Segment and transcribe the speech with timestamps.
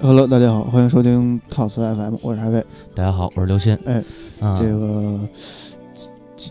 [0.00, 2.64] 哎，Hello，大家好，欢迎收听套词 FM，我是海飞。
[2.94, 3.76] 大家好，我是刘鑫。
[3.84, 4.02] 哎，
[4.40, 5.20] 啊，这个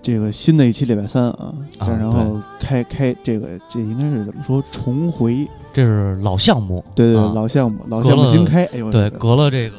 [0.01, 5.47] 这个新的一期礼拜三啊，啊然后开开这个这应该是怎么说重回？
[5.73, 8.65] 这是老项目，对对，啊老项目，老隔了项目新开。
[8.65, 9.75] 哎呦，对，隔了这个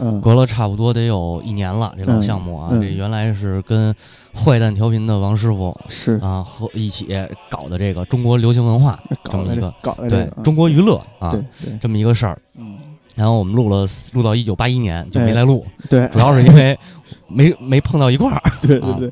[0.00, 2.80] 嗯，隔了差不多得有一年了，这老嗯项目啊，嗯。
[2.80, 3.94] 这原来是跟
[4.34, 6.12] 坏蛋调频的王师傅是。
[6.22, 7.08] 啊和一起
[7.48, 11.36] 搞的这个中国流行文化这么一个搞的这对中国娱乐啊
[11.80, 12.40] 这么一个事儿。
[12.58, 12.76] 嗯，
[13.14, 16.08] 然后我们录了录到一九八一年就没哎来录，对。
[16.08, 16.78] 主要是因为
[17.28, 18.36] 没没碰到一块儿。
[18.40, 19.10] 啊对对对，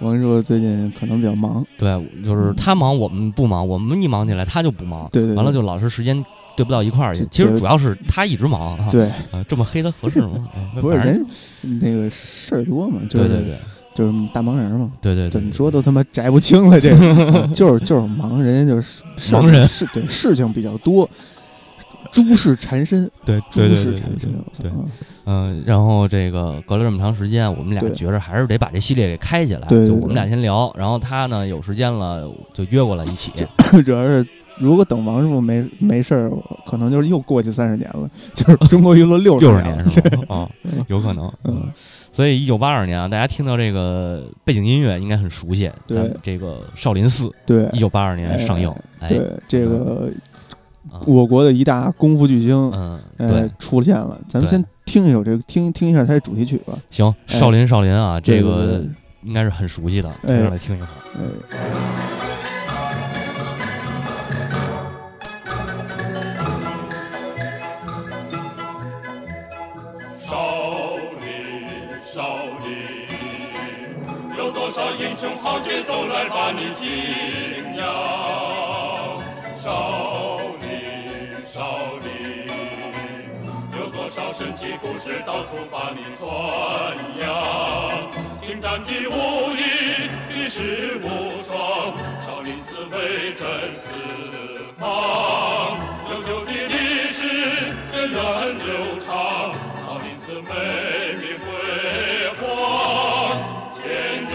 [0.00, 5.36] 王师傅最近可能比较忙，对，就是他忙，我们不忙，我们一忙起来他就不忙，对对对。
[5.36, 6.24] 完了就老是时间
[6.56, 7.26] 对不到一块儿去。
[7.30, 10.48] 其实主要是他一直忙啊，对，啊，这么黑他合适吗？
[10.54, 11.26] 哎不是人
[11.80, 13.58] 那个事儿多嘛，就是对对对
[13.94, 14.90] 就是大忙人嘛。
[15.00, 16.96] 对对对，怎么说都他妈摘不清了，这个。
[17.42, 19.66] 啊就是就是忙，人家就是忙人。
[19.66, 21.08] 是对事情比较多，
[22.10, 24.76] 诸事缠身，对诸对对对对事缠身，对啊。
[25.26, 33.30] 嗯，然后这个隔了这么长时间，我们俩觉着还是得把这系列给开起来，对就我们俩先聊，然后他呢有时间了就约过来一起，
[33.86, 34.26] 主要是
[34.58, 36.30] 如果等王师傅没没事儿，
[36.66, 40.36] 可能就是又过去三十年了， 就是中国娱乐六六十年年是吧？
[40.36, 40.48] 啊，
[40.88, 41.68] 有可能，嗯，
[42.12, 47.68] 所以一九八二年啊，大家听到这个背景音乐应该很熟悉，对咱们这个少林寺对。
[47.72, 50.10] 一九八二年上映，哎，对，这个
[50.90, 57.38] 啊我国的一大功夫巨星，嗯，呃对，，出现了，咱们先听一首这个，听听一下它的主题曲吧，行，哎。
[57.38, 58.84] 少林少林啊，这个
[59.22, 60.36] 应该是很熟悉的，哎。
[60.36, 60.90] 接下来听一会儿。
[61.16, 61.22] 呃，
[75.86, 76.86] 都来把你敬
[77.76, 77.84] 仰。
[79.56, 82.48] 少林，少林，
[83.78, 86.26] 有多少神奇故事到处把你传
[87.20, 87.24] 扬。
[88.42, 89.12] 精湛的武
[89.56, 89.62] 艺，
[90.30, 91.06] 举世无
[91.42, 91.56] 双，
[92.20, 93.46] 少林寺威震
[93.78, 93.90] 四
[94.78, 94.82] 方。
[96.10, 96.74] 悠久的历
[97.10, 97.26] 史，
[97.92, 98.18] 源远
[98.58, 100.50] 流长，少林寺美
[101.20, 101.42] 名辉
[102.38, 102.42] 煌。
[103.70, 103.80] 千
[104.28, 104.32] 年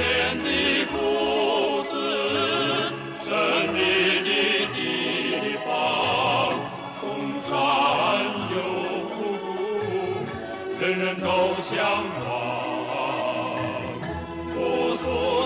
[11.69, 11.77] 向
[12.25, 12.89] 往。
[14.57, 15.38] 无数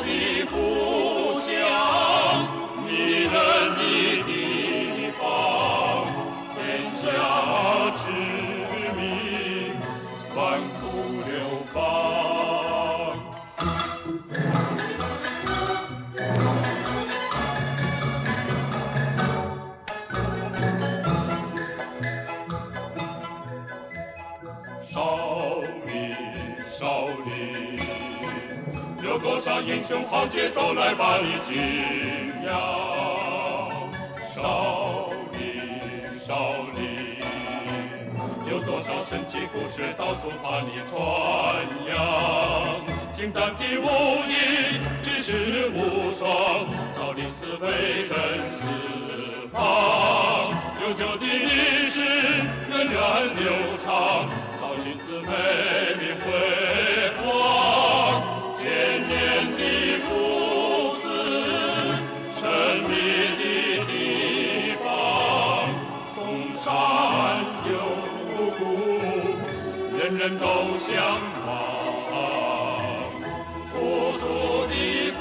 [29.75, 31.57] 英雄豪杰都来把你敬
[32.45, 32.53] 仰。
[34.29, 37.17] 少林，少林，
[38.51, 40.95] 有多少神奇故事到处把你传
[41.89, 41.95] 扬。
[43.11, 43.87] 精湛的武
[44.29, 46.29] 艺，举世无双，
[46.95, 48.15] 少林寺威震
[48.51, 49.59] 四方。
[50.83, 51.99] 悠久的历史，
[52.69, 52.95] 源远
[53.39, 53.51] 流
[53.83, 54.29] 长，
[54.61, 55.27] 少林寺美
[55.97, 56.29] 名辉
[70.23, 70.45] 人人都
[70.77, 70.95] 向
[71.45, 71.51] 往。
[73.73, 74.25] 朴素
[74.67, 75.11] 的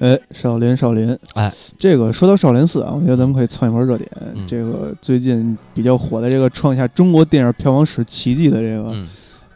[0.00, 4.10] 哎，少林少林，哎，这个说到少林寺啊，我觉得咱们可以蹭一波热点。
[4.34, 4.46] 嗯。
[4.46, 9.06] 这个最近比较火的这个创下中国电影票房史奇迹的这个《嗯。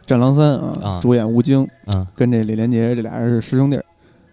[0.05, 0.99] 战狼三》啊，啊。
[1.01, 3.79] 主演吴京嗯，跟这李连杰这俩人是师兄弟，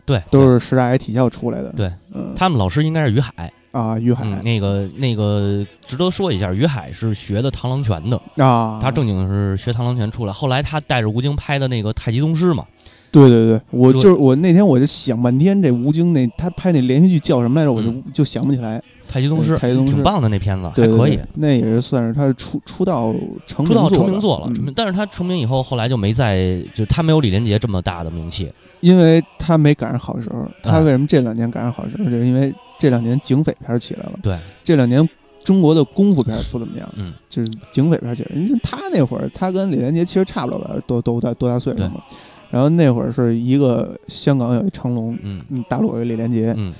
[0.05, 1.73] 对，都是师大爷体校出来的。
[1.73, 2.35] 对，嗯。
[2.37, 4.23] 他们老师应该是于海，啊，于海。
[4.27, 12.67] 嗯，那个那个值得说一下，于海是学的螳螂拳的，啊，他正经是学螳螂拳出来，后来他带着吴京拍的那个太极宗师嘛，
[13.13, 18.83] 对对对，我就就是我那天我就想半天，这吴京那他拍那连续剧叫什么来着，我就就想不起来。
[19.07, 23.15] 太极宗师，太极宗师挺棒的那片子，对还可以那也是算是他出出道
[23.47, 28.51] 成出道名成名作了，但是他成名以后，后来就没再，就他没有李连杰这么大的名气。
[28.81, 30.45] 因为他没赶上好时候。
[30.61, 32.05] 他啊为什么这两年赶上好时候？
[32.05, 34.19] 就是因为这两年警匪片起来了。
[34.21, 35.09] 对，这两年
[35.45, 38.31] 中国的功夫片不怎么样，嗯，就是警匪片起来。
[38.35, 42.03] 因为他那会儿，他跟李连杰其实差不了多多大多大岁数嘛。
[42.53, 46.75] 然后那会儿是一个香港有一成龙，嗯嗯，大陆有一李连杰，嗯，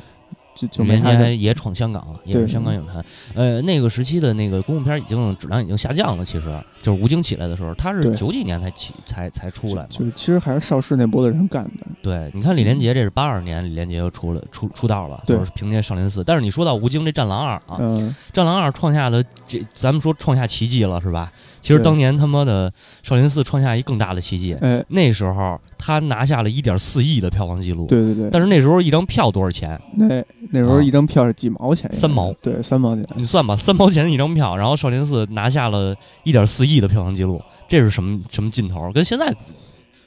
[0.55, 3.03] 就就李连没他也闯香港，也是香港影坛。
[3.35, 6.25] 呃，那个时期的那个功夫片已经质量已经下降了。
[6.27, 6.45] 其实
[6.83, 9.89] 就是吴京起来的时候，他是九几年才起才才出来嘛。
[9.89, 16.23] 就是其实还是邵氏那波的人干的，对，你看李连杰这是八二年，李连杰又出了出出道了，就是凭借少林寺。
[16.23, 21.33] 但是你说到吴京这《战狼二》啊，嗯，战狼二》创下的这，咱们说创下奇迹了是吧？
[21.63, 22.71] 其实当年他妈的
[23.03, 27.87] 少林寺创下一更大的奇迹，哎，那时候他拿下了一点四亿的票房记录。
[27.87, 29.81] 对对对，但是那时候一张票多少钱？
[29.97, 30.07] 那
[30.51, 31.91] 那时候啊一张票是几毛钱？
[31.93, 33.05] 三毛，对，三毛钱。
[33.15, 35.95] 你算吧，三毛钱一张票，然后少林寺拿下了
[36.25, 38.91] 一点四亿的票房记录，这是什么什么劲头？
[38.93, 39.37] 跟现在不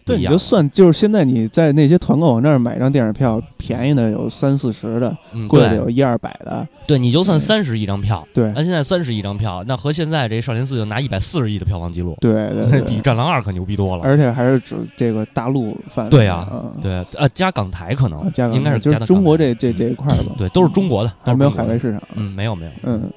[0.05, 0.37] 对，你就。
[0.37, 6.65] 算就是现在你在那些团购网站买张电影票，便宜的有三四十的，嗯，贵的有一二百的。
[6.85, 14.03] 对，你就算三十一张票，对那现在三十一张票，那和现在这少林寺就拿一百四十亿的票房记录，对对 那比《，战狼二》可牛逼多了。
[14.03, 16.11] 而且还是指这个大陆范围。
[16.11, 22.01] 对呀啊，对，呃，加港台可能啊，加港应该是就是加的中国这这这一块儿吧，对，都是中国的，还没有都是中国的海外市场。
[22.13, 22.71] 嗯，没有没有。
[22.83, 23.09] 嗯，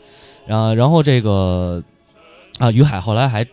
[0.46, 1.82] 然后然后这个
[2.58, 3.46] 啊，于海后来还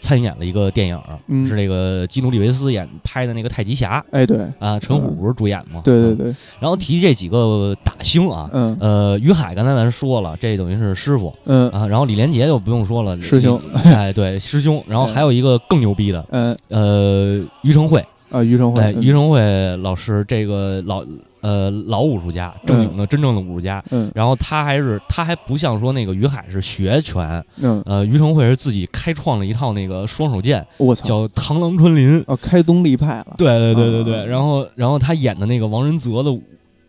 [0.00, 5.80] 参演了一个电影，嗯是那个基努里维斯演拍的那个太极侠哎，对啊，陈虎不是主演吗？
[5.80, 5.82] 嗯。
[5.82, 14.82] 对对对，然后提这几个打星啊，嗯呃，于海刚才咱说了，这等于是师傅嗯啊，然后李连杰就不用说了，师兄，哎，对，师兄。
[14.88, 21.04] 然后还有一个更牛逼的，嗯呃，于承惠，啊，于承哎，惠，于承惠老师，这个老
[21.46, 23.80] 呃老武术家，正经的真正的武术家。
[23.90, 32.24] 嗯然后他还是他还不像说那个于海是学拳，嗯，呃，于承惠是自己开创了一套那个双手剑，我操，叫螳螂春林。
[32.26, 33.34] 哦，开宗立派了。
[33.38, 36.42] 对对对对对，啊然后然后他演的那个王仁泽的武，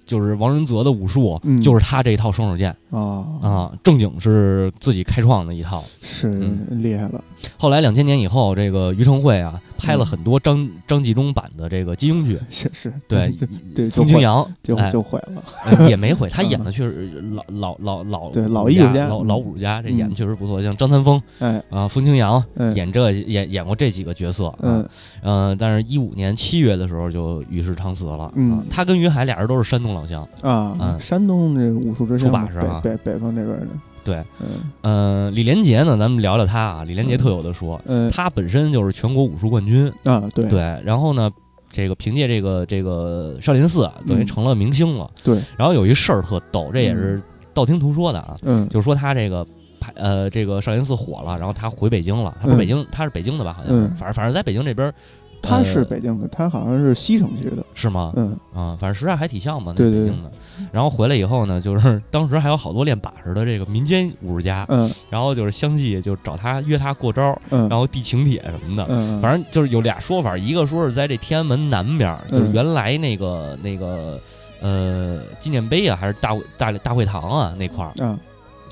[0.06, 5.84] 就是王仁泽的武术，嗯就是他这一套双手剑啊啊，正经是自己开创的一套。
[6.02, 7.24] 是嗯厉害了。
[7.58, 13.34] 后来两千年以后，这个于承惠啊拍了很多张张纪中版的这个金庸剧，是是，对
[13.76, 15.44] 对，就风清扬哎就就毁了。
[15.66, 16.50] 呃也没毁，他 嗯。
[16.50, 19.28] 演的确实老老老老对老武艺术家老嗯。
[19.28, 19.98] 老武术家，这嗯。
[19.98, 20.62] 演的确实不错。
[20.62, 24.88] 像张三丰哎，啊、风清扬嗯演这演演过这几个角色，嗯
[25.22, 25.50] 嗯。
[25.50, 28.32] 呃，但是一五年七月的时候就与世长辞了。
[28.36, 28.54] 嗯。
[28.54, 30.28] 啊他跟于海俩人都是山东老乡。
[30.42, 31.00] 啊，嗯。
[31.00, 32.82] 山东这武术之出乡嘛，把式啊。
[32.84, 33.68] 北北北方这边的，
[34.08, 34.72] 对，嗯。
[34.82, 36.84] 呃，李连杰呢，咱们聊聊他啊。
[36.86, 38.10] 李连杰特有的说，嗯。
[38.10, 40.50] 他本身就是全国武术冠军，啊，对。
[40.50, 41.30] 对，然后呢，
[41.70, 44.26] 这个凭借这个这个少林寺啊，等于嗯。
[44.26, 45.12] 成了明星了。
[45.26, 47.22] 对，然后有一事儿特逗，这也是
[47.54, 48.66] 道听途说的啊，嗯。
[48.70, 49.46] 就是说他这个
[49.82, 53.54] 拍呃这个少林寺火了，然后他回北京了，他不北京，他是北京的吧？
[53.58, 54.94] 好像反正反正在北京这边
[55.42, 58.14] 他是呃北京的，他好像是西城区的，是吗？
[58.16, 58.38] 嗯。
[58.54, 60.32] 啊，反正实在还挺像嘛，那对对北京的。
[60.72, 64.92] 然后回来以后呢，就是 当时还有好多练把式的这个民间武术家，嗯。
[65.10, 68.86] 然后就是相继就找他约他过招，嗯，然后递请帖什么的。
[68.90, 74.20] 嗯，反正就是有俩说法，一个说是在这天安门南边儿，就是嗯原来那个那个
[74.62, 78.20] 呃纪念碑啊，还是大会大大会堂啊那块儿，正啊，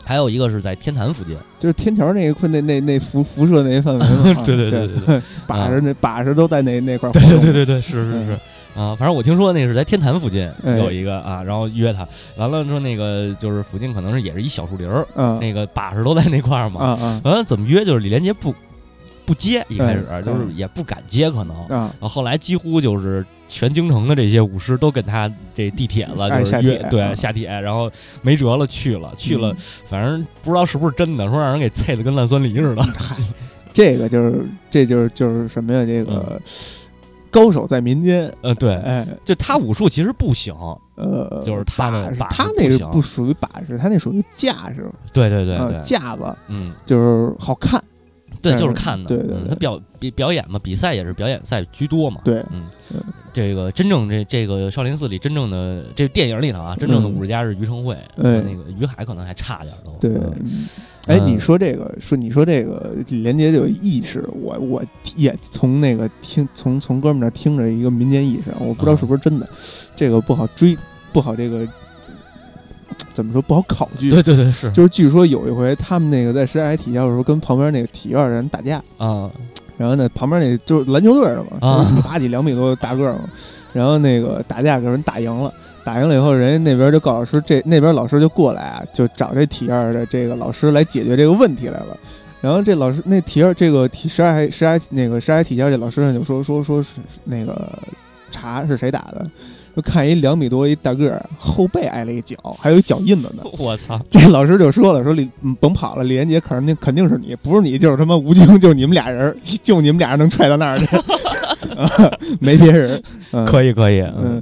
[0.06, 1.36] 还有一个是在天坛附近。
[1.60, 5.22] 就是天桥那一块那那那辐辐射那一范围嘛， 啊对对对对。
[5.48, 8.40] 把着那把式都在那那块对，对对对对，是是是。
[8.76, 10.78] 啊，反正我听说那是在天坛附近哎。
[10.78, 12.08] 有一个啊，然后约他，
[12.38, 16.94] 完了说那个就是附近可能是也是一小树林儿，啊那个把式都在那块儿嘛。
[17.24, 18.54] 完了怎么约就是李连杰不
[19.26, 21.56] 不接，一开始哎就是也不敢接，可能。
[21.68, 27.90] 啊，然后后来几乎就是全京城的这些武师都跟他这地铁了，就是约对下铁，然后
[28.22, 29.58] 没辙了去了去了嗯，
[29.90, 32.84] 反正不知道是不是真的，说让人给啐的跟烂酸梨似的。
[32.84, 33.16] 嗨，
[33.72, 35.86] 这个就是这就是就是什么呀？
[35.86, 36.06] 这嗯。
[36.06, 36.42] 个
[37.32, 39.08] 高手在民间，呃，对，哎。
[39.24, 40.54] 就他武术其实不行，
[40.96, 47.82] 呃，就是他的他那个不属于把式，他那属于架势，对对对啊对，架子嗯，就是好看，
[48.52, 53.02] 对，就是是看的，对对他表比表演嘛，比赛也是表演赛居多嘛，对，嗯嗯，
[53.34, 57.14] 这个真正这这个少林寺里真正的这电影里头啊，真正的嗯。
[57.14, 60.34] 武术家是于承惠，哎那个于海可能还差点对，嗯。
[60.44, 60.68] 嗯
[61.08, 64.84] 哎，嗯你说这个，说你说这个李连杰这个意识，我我
[65.16, 69.48] 也从那个听从从哥们儿那听着一个民间意识，我不知道嗯是不是真的，
[69.96, 70.76] 这个不好追，
[71.14, 71.68] 不好这个
[73.14, 74.10] 怎么说不好考据。
[74.10, 79.30] 对对对是，就是据说有一回他们那个在实海体校的时候，跟旁边那个体院的人打架，啊
[79.78, 83.30] 然后呢旁边那就是篮球队的嘛，啊就是一米八几两米多的大个儿嘛，
[83.74, 85.54] 然后那个打架给人打赢了。
[85.84, 91.96] 打赢了以后，人家那边就告老师，这那边老师就过来啊，就找这体院的这个老师来解决这个问题来了。
[92.42, 96.90] 然后这老师那体院这个体十二十二那个十二体校这老师呢就说说说是
[97.24, 97.72] 那个
[98.32, 99.30] 查是谁打的，
[99.76, 103.44] 就看一两米多一大个儿，后背挨了一脚，还有一脚印子呢。
[103.60, 104.00] 我操！
[104.10, 110.86] 这老师就说了，说李嗯甭跑了，李连杰肯定肯定是你，不是你就是他妈吴京，就你们俩人，就你们俩人能踹到那儿去，
[111.76, 111.90] 啊
[112.40, 113.02] 没别人。
[113.32, 114.42] 嗯、可以可以，嗯，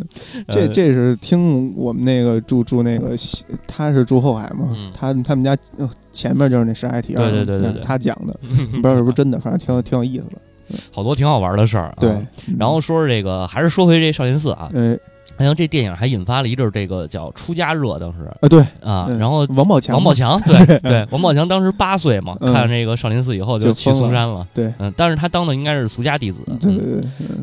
[0.50, 0.68] 这呃。
[0.68, 3.16] 这是听我们那个住住那个，
[3.66, 4.92] 他是住后海嘛，嗯。
[4.94, 7.82] 他他们家呃前面就是那十 I T 对对对对对。
[7.82, 8.38] 他讲的，
[8.72, 10.78] 不知道是不是真的，反正挺有挺有意思的。
[10.92, 11.94] 好多挺好玩的事儿、啊。
[12.00, 12.12] 对，
[12.58, 14.96] 然后说是这个，还是说回这少林寺啊，呃
[15.44, 27.02] 好像这电影还引发了一阵儿这个叫出家热，当时啊对，啊，嗯然后王宝强，王宝，强， 对对，王宝强当时八岁嘛，嗯看这个少林寺以后就去嵩山了，对嗯，但是他当的应该是俗家弟子，嗯对对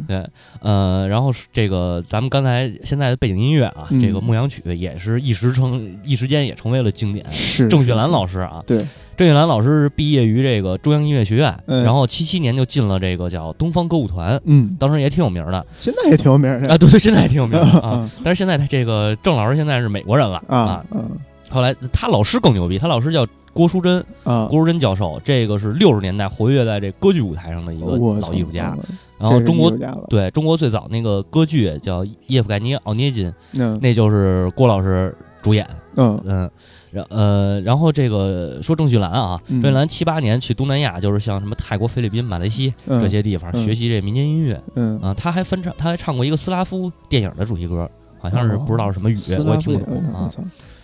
[0.08, 0.30] 对，
[0.60, 7.24] 呃，然后是这个咱们刚才现在的背景音乐啊，嗯这个《牧羊曲》也是一时成一时间也成为了经典。
[7.30, 8.86] 是郑雪兰老师，师啊，对，
[9.20, 11.84] 郑玉兰老师是毕业于这个中央音乐学院，嗯。
[11.84, 15.66] 然后七七年就进了这个叫东方歌舞团，嗯，当时也挺有名的。
[15.78, 16.72] 现在也挺有名的。
[16.72, 17.90] 啊，对对，现在也挺有名的 啊。
[17.96, 18.10] 嗯。
[18.24, 21.10] 但是现在他这个郑老师现在是美国人了啊嗯
[21.50, 33.78] 后来他老师更牛逼，他老师叫郭淑珍，啊，郭淑珍教授，这个是六十年代活跃在这歌剧舞台上的一个我操老艺术家。，嗯然后中国艺术家了，对中国最早那个歌剧叫《叶夫盖尼奥涅金》，嗯。
[33.82, 35.68] 那就是郭老师主演。
[35.96, 36.18] 嗯。
[36.24, 36.50] 嗯，
[36.92, 45.14] 然呃，然后这个说郑绪岚啊，嗯郑绪岚七八年去东南亚，就是像什么泰国、菲律宾、马来西嗯这些地方嗯学习这民间音乐嗯，啊。
[45.14, 50.28] 他还翻唱，他还唱过一个斯拉夫电影的主题歌，好像是哦不知道是什么语，斯我也听不懂啊。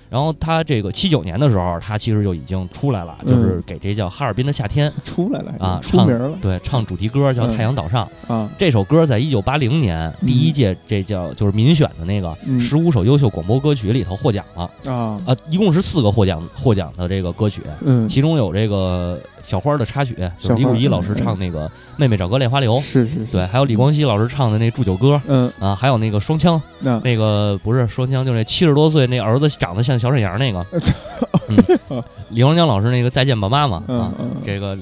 [0.09, 6.39] 然后他这个七九年的时候，他其实就已经出来了，就是给这叫《哈尔滨的夏天》出来了啊出名了。
[6.41, 8.09] 对，唱主题歌叫《嗯太阳岛上》。
[8.33, 12.61] 啊，这首歌在一九八零年嗯第一届这叫就是民选的那个嗯。
[12.61, 14.71] 十五首优秀广播歌曲里头获奖了。
[14.85, 30.67] 啊，啊，一共是四个获奖获奖的这个歌曲，嗯，其中有这个小花的插曲，就是李谷一老师嗯唱那个《妹妹找哥泪花流》，是是，对，还有李光羲老师唱的那祝酒歌嗯，啊，还有那个双枪，那那个不是双枪，就是那七十多岁那儿子长得像小沈阳那个，
[31.49, 34.13] 嗯，李光江老师那个再见吧妈妈啊，
[34.45, 34.77] 这个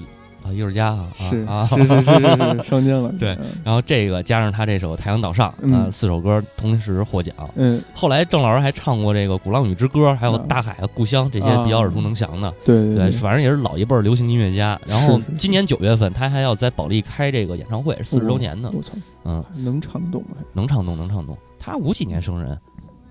[0.44, 7.34] 啊艺术家啊是啊是是是是是双江了， 对嗯然后这个加上他这首《太阳岛上》嗯啊，四首歌同时获奖。
[7.56, 12.52] 嗯，后来郑老师还唱过这个《鼓浪屿之歌》，还有啊《大海啊故乡》这些比较耳熟能详的。
[12.64, 14.78] 对对，反正也是老一辈儿流行音乐家。
[14.86, 18.70] 然后今年九月份，他还要在保利开这个演唱会，四十周年呢。
[18.72, 18.92] 我操，
[19.24, 20.36] 嗯，能唱得动吗？
[20.52, 21.36] 能唱动，能唱动。
[21.58, 22.58] 他五几年生人，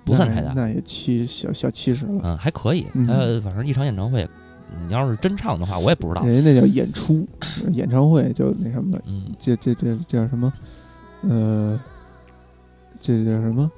[0.05, 0.53] 不算太大。
[0.55, 2.85] 那也七小小七十了，嗯，还可以。
[2.93, 4.27] 嗯他反正一场演唱会，
[4.87, 6.23] 你要是真唱的话，我也不知道。
[6.25, 7.27] 人家那叫演出，
[7.71, 10.51] 演唱会就那什么，嗯，这这这这叫什么？
[11.21, 11.79] 呃，
[12.99, 13.71] 这叫什么？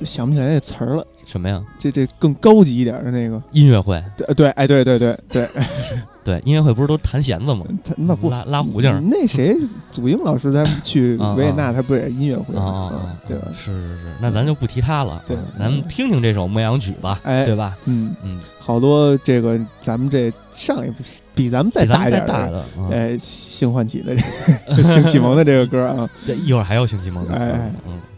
[0.00, 1.06] 想不起来那词儿了。
[1.26, 1.62] 什么呀？
[1.78, 4.02] 这这更高级一点的那个，音乐会。
[4.16, 5.48] 对对，哎，对对对对，
[6.24, 7.64] 对，音乐会不是都弹弦子吗？
[7.84, 9.00] 他那不拉拉胡琴儿。
[9.00, 9.56] 那谁，
[9.90, 12.62] 祖英老师他们去 啊维也纳，他不也音乐会吗？
[12.62, 13.16] 啊！
[13.26, 13.48] 对吧？
[13.56, 15.22] 是是是，那咱就不提他了。
[15.26, 17.76] 对啊咱们听听这首《牧羊曲》吧，哎对吧？
[17.86, 20.90] 嗯，嗯，好多这个咱们这上一
[21.34, 27.34] 比咱们再大一点的，哎，性唤起的这个性启蒙的这个歌啊， 这一会儿还有性启蒙的。
[27.34, 27.94] 哎嗯。《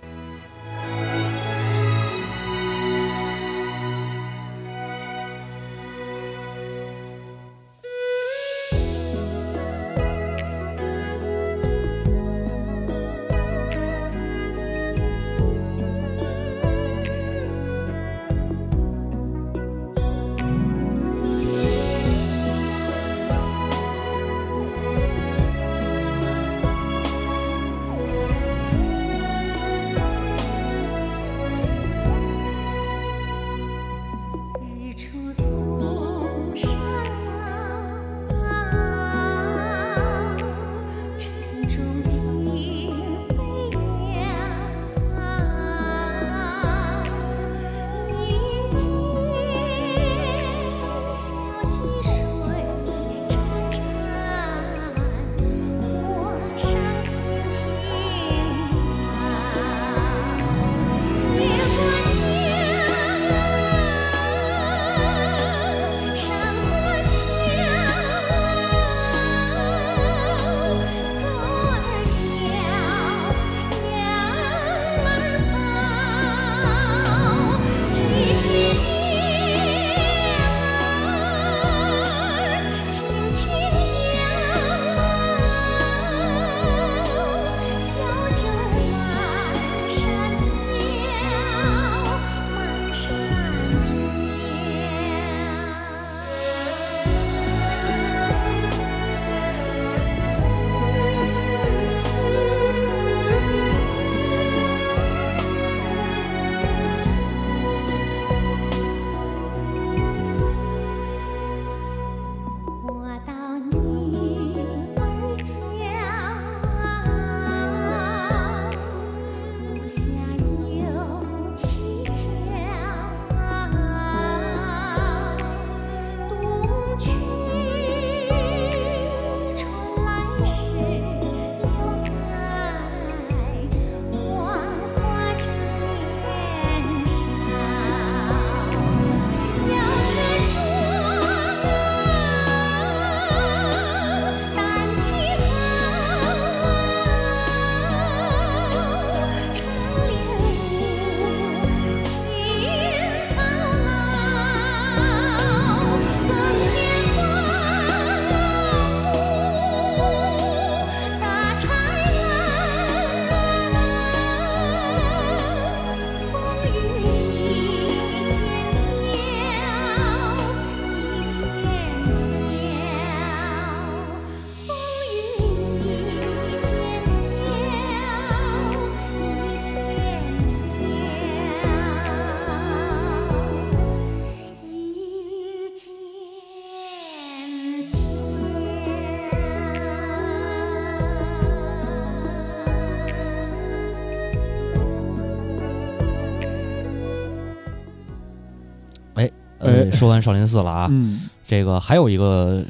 [199.90, 202.64] 这说完少林寺了啊，嗯，这个还有一个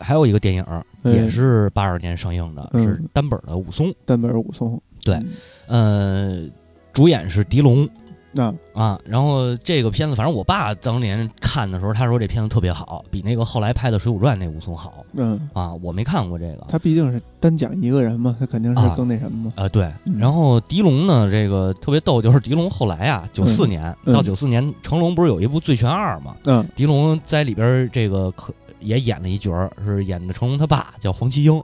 [0.00, 0.64] 还有一个电影
[1.04, 2.84] 也是八二年上映的，嗯。
[2.84, 5.20] 是单本的武松，单本武松，对
[5.66, 6.42] 呃，
[6.92, 7.88] 主演是狄龙。
[8.32, 15.72] 那啊，然后这个片子，反正我爸当年看的时候，他说这片子特别好，比那个后来拍的《水浒传》那武松好嗯，啊。
[15.82, 19.52] 我没看过这个，他毕竟是单讲一个人嘛，他肯定是啊更那什么嘛。
[19.56, 19.84] 呃，对。
[20.04, 26.34] 嗯然后狄龙呢，这个特别逗，就是狄龙后来啊，九四年、嗯到九四年，成龙不是有一部《醉拳二》嘛？
[26.44, 31.62] 嗯狄龙在里边这个可也演了一角儿，是演的成龙他爸，叫黄七英。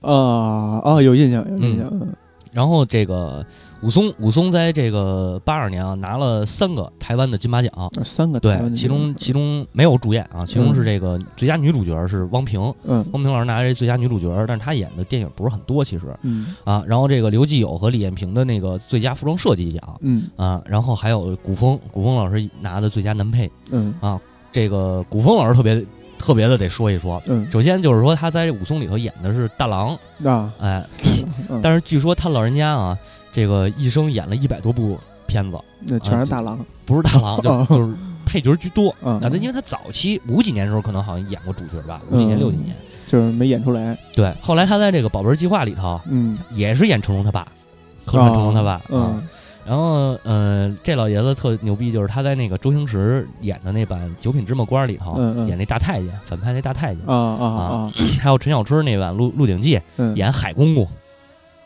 [0.00, 2.14] 啊啊，有印象有印象，嗯
[2.54, 3.44] 然后这个
[3.82, 13.04] 武松，武松在这个八二年啊拿了三个台湾的金马奖，啊三个对，其中其中没有主演啊，其中是这个最佳女主角是汪萍，嗯。
[13.12, 16.06] 汪萍老师拿这最佳女主角，但是她演的电影不是很多，其实。
[16.22, 16.54] 嗯。
[16.62, 16.82] 啊。
[16.86, 20.00] 然后这个刘继友和李艳萍的那个最佳服装设计奖。
[20.02, 20.30] 嗯。
[20.36, 23.50] 啊，然后还有古风，古风老师拿的最佳男配。
[23.70, 23.92] 嗯。
[24.00, 24.20] 啊
[24.52, 25.84] 这个古风老师特别
[26.24, 27.46] 特别的得说一说，嗯。
[27.50, 29.90] 首先就是说他在武松里头演的是大郎，
[30.24, 30.82] 啊，哎，
[31.50, 31.60] 嗯。
[31.62, 32.98] 但是据说他老人家啊，
[33.30, 38.94] 这个一生演了一百多部片子，那全是大郎，不是大郎，就哦 就是配角居多。
[39.02, 39.20] 嗯。
[39.20, 42.74] 啊，那因为他早期五几年的时候可能好像演过主角吧，五几年嗯六几年。
[43.06, 46.38] 就是没演出来，对，后来他在这个《宝贝儿计划》里头嗯。
[46.54, 47.46] 也是演成龙他爸，
[48.06, 48.72] 客串成龙他爸。
[48.72, 48.82] 啊。
[48.90, 49.28] 嗯
[49.66, 55.48] 然后，呃，这老爷子特牛逼，就是他在那个周星驰演的那版《九品芝麻官》里头嗯嗯。
[55.48, 57.02] 演那大太监，反派那大太监。
[57.06, 60.86] 啊啊啊，还有陈小春那版《鹿鹿鼎记》嗯，演海公公，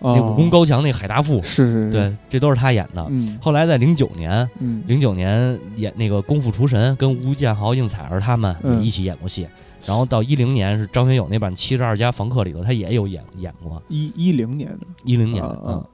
[0.01, 3.05] 那那武功高强那海大富，是是是，对，这都是他演的。
[3.11, 3.37] 嗯。
[3.43, 4.85] 后来在零九年，嗯。
[4.87, 9.49] 零九年演那个《功夫厨神》，跟吴建豪、应采儿他们一起演过戏。
[9.85, 13.83] 然后到一零年是张学友那版《七十二家房客》里头，他也有演演过。
[13.89, 15.85] 一一零年的，一零年的，啊。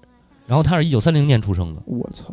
[0.47, 2.33] 然后他是一九三零年出生的，我操，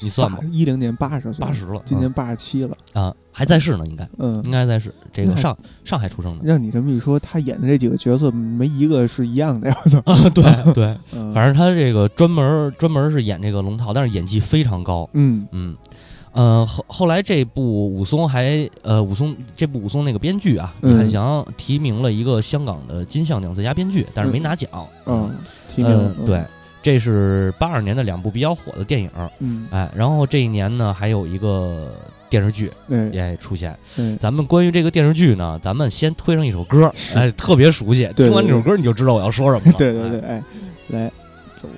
[0.00, 4.06] 你算吧，一零年八十岁，八十了，今年八十七了，嗯啊还在世呢，应该。
[4.18, 4.34] 嗯。
[4.44, 4.50] 应。
[4.50, 4.94] 该在世。
[5.10, 6.44] 这个上上海出生的。
[6.44, 9.98] 让你这么一说，他演的这几个角色没一个是一样的，我操！
[10.04, 11.32] 啊，对 对，嗯。
[11.32, 15.46] 反正他这个专门专门是演这个龙套，但是演技非常高，嗯。
[15.52, 15.76] 嗯。
[16.32, 24.70] 呃，后后来这部武松还呃武松这部武松那个编剧啊，李嗯汉祥提名了一个香港的金像奖最佳编剧，但是没拿奖。
[25.06, 25.30] 嗯，
[25.74, 26.44] 提名嗯，对，，
[26.82, 31.94] 这是八二年的两部比较火的电影，嗯，哎，然后这一年呢还有一个
[32.28, 33.78] 电视剧哎也出现。
[33.96, 37.16] 嗯，咱们关于这个电视剧呢，咱们先推上一首歌，是。
[37.16, 39.78] 哎，特别熟悉，对听完这首歌你就知道我要说什么了。
[39.78, 40.42] 对对对，哎，哎，
[40.88, 41.12] 来
[41.54, 41.68] 走，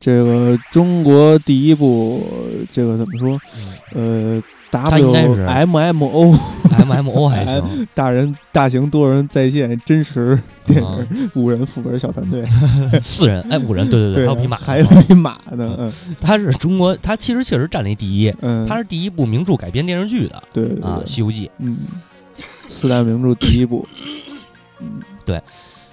[0.00, 2.22] 这个中国第一部，
[2.72, 3.40] 这个怎么说？
[3.94, 6.38] 呃它应该是，WMMO
[6.76, 10.98] M M O 还行，大人大型多人在线真实电啊。
[11.10, 12.46] 影，五人副本小团队，
[13.00, 15.92] 四人哎五人，对对对，还有匹马，还有匹马呢，嗯。
[16.20, 21.46] 他是中国，他其实确实占了一第一，嗯，他是第一部名著改编电视剧的对对啊，《，西游记》。
[21.60, 21.78] 嗯，
[22.68, 23.88] 四大名著第一部，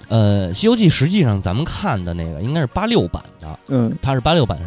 [0.08, 3.96] 呃，《西游记》实际上咱们看的那个应该是八六版的，嗯。
[4.02, 4.60] 它是八六版，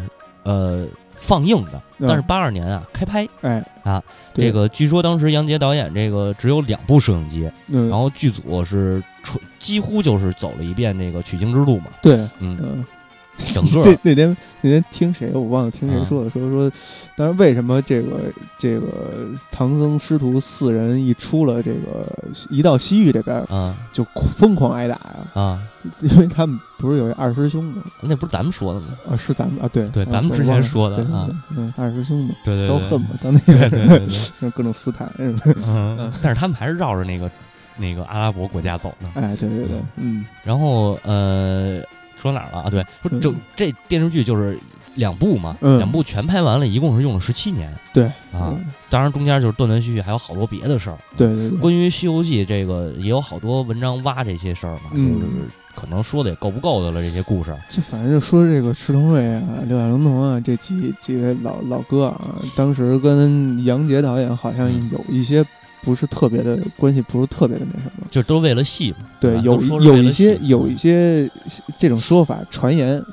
[0.43, 0.85] 呃，
[1.19, 2.07] 放映的，嗯。
[2.07, 3.27] 但是八二年啊开拍。
[3.41, 3.63] 哎。
[3.83, 4.03] 啊，
[4.35, 12.85] 这个据说当时杨洁导演这个只有两部摄影机，嗯，然后剧组是纯几乎就是走了一遍这个取经之路嘛，对，嗯，嗯，
[13.53, 16.71] 整个那那天那天听谁我忘了听谁啊说的，说说，
[17.15, 18.19] 当然为什么这个
[18.57, 18.87] 这个
[19.51, 22.05] 唐僧师徒四人一出了这个
[22.49, 24.03] 一到西域这边啊就
[24.37, 25.61] 疯狂挨打呀、啊，
[26.01, 27.83] 因为他们不是有一二师兄吗？
[28.01, 28.87] 那不是咱们说的吗？
[29.09, 31.29] 啊，是咱们啊，对对啊咱们之前说的啊
[31.77, 34.07] 二师兄嘛，对对对招恨嘛，当那个对对对
[34.41, 35.09] 对， 各种斯坦？
[35.17, 37.29] 嗯，但是他们还是绕着那个
[37.77, 39.09] 那个阿拉伯国家走呢。
[39.15, 41.81] 哎，对对对，嗯，然后呃，
[42.21, 42.69] 说哪儿了啊？
[42.69, 44.59] 对，说这这电视剧就是
[44.95, 48.51] 两部嘛，嗯两部全拍完了，一共是用了十七年对啊。
[48.51, 50.97] 嗯当然中间就是断断续续，还有好多别的事儿。
[51.15, 55.31] 对对对，关于《西游记》这个也有好多文章挖这些事儿嘛，嗯就是
[55.75, 57.55] 可能说的也够不够的了这些故事。
[57.69, 65.45] 这反正就说这个迟同瑞啊、六小龄童啊这几几位老老哥啊，当时跟杨洁导演好像嗯有一些
[65.81, 68.05] 不是特别的关系，不是特别的那什么。
[68.11, 71.29] 就都为了戏嘛，对，吧有有一些有一些
[71.77, 73.03] 这种说法传言，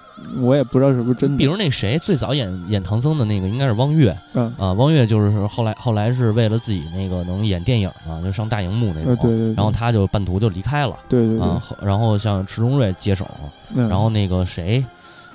[0.40, 1.37] 我也不知道是不是真的。
[1.37, 10.96] 比如那谁最早演演唐僧的那个应该是汪岳啊，啊，汪岳就是后来后来是为了自己那个能演电影嘛，就上大荧幕那种，呃，对对对，然后他就半途就离开了。
[11.09, 11.48] 对对对
[11.83, 13.29] 然后像迟重瑞接手，
[13.74, 14.85] 嗯然后那个谁，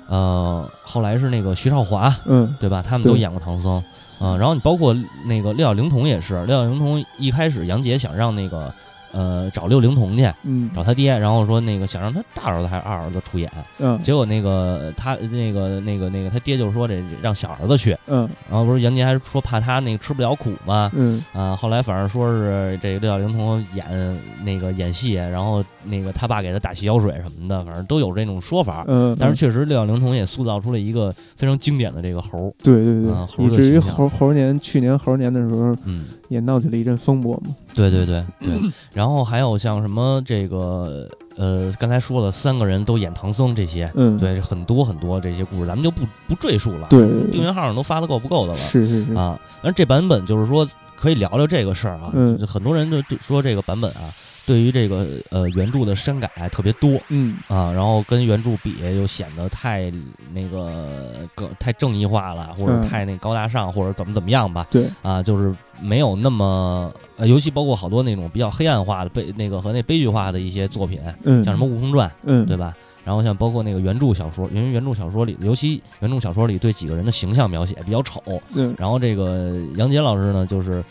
[0.08, 2.82] 呃，后来是那个徐少华，嗯对吧？
[2.82, 3.82] 他们都演过唐僧，
[4.22, 8.72] 啊、然后你包括那个六小龄童也是，六小龄童一开始杨洁想让那个
[9.12, 28.84] 呃找六龄童去嗯找他爹，然后说那个想让他大儿子还是二儿子出演，嗯结果那个他那个那个那个他爹就说这让小儿子去，嗯然后不是杨洁还是说怕他那个吃不了苦嘛，嗯啊，后来反正说是这个六小龄童演那个演戏，然后那个他爸给他打洗脚水什么的，反正都有这种说法。
[28.88, 32.52] 嗯，但是确实，六小龄童也塑造出了一个非常经典的这个猴儿。
[32.62, 37.54] 对对对啊，猴以至于猴猴年去年猴年的时候嗯，也闹起了一阵风波嘛。
[37.74, 38.50] 对对对对。
[38.92, 46.88] 然后还有像什么这个呃，刚才说了，三个人都演唐僧这些，嗯，对，很多很多这些故事，咱们就不不赘述了。
[46.90, 48.58] 对对对订阅号上都发的够不够的了。
[48.58, 54.12] 是是是，啊，而这版本就是说可以聊聊这个事儿啊，嗯就很多人就就说这个版本啊，
[54.46, 57.38] 对于这个呃原著的删改特别多嗯。
[57.48, 59.92] 啊，然后跟原著比又显得太
[60.32, 62.88] 那个更太正义化了，或者嗯。
[62.88, 72.74] 太那高大上，或者怎么怎么样吧，对，啊，就是没有那么呃，尤其包括好多那种比较黑暗化的悲那个和那悲剧化的一些作品，嗯，像什么《悟空传》，嗯，对吧？
[73.04, 78.22] 然后像包括那个原著小说，因为原著小说里，尤其原著小说里对几个人的形象描写比较丑，
[78.54, 78.74] 嗯。
[78.78, 80.84] 然后这个杨洁老师呢，就是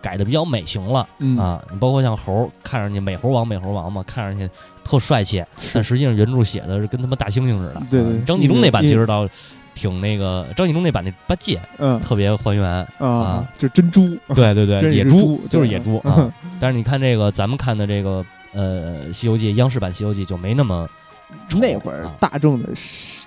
[0.00, 1.62] 改的比较美型了、嗯，啊。
[1.70, 4.48] 你包括像猴儿，看上去美猴王美猴王嘛，看上去
[4.84, 7.82] 特帅气，但实际上原著写的是跟他妈大猩猩似的。
[7.90, 9.28] 对张纪中那版其实倒
[9.74, 12.68] 挺那个，张纪中那版那八戒嗯特别还原。
[12.68, 16.32] 啊啊，就珍珠，对对对， 野猪就是野猪啊。
[16.58, 20.88] 但是你看这个咱们看的这个呃《西游记》央视版《西游记》就没那么
[21.60, 22.70] 那会儿啊大众的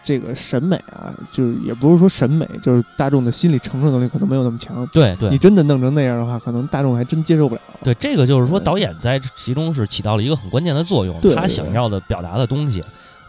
[0.04, 4.88] 这个审美啊，就是也不是说审美，就是大众的心理承受能力可能没有那么强。
[4.94, 7.62] 对对你真的弄成那样的话，可能大众还真接受不了。
[7.84, 12.84] 对，这个就是说导演在其中是起到了一个很关键的作用，他想要的表达的东西。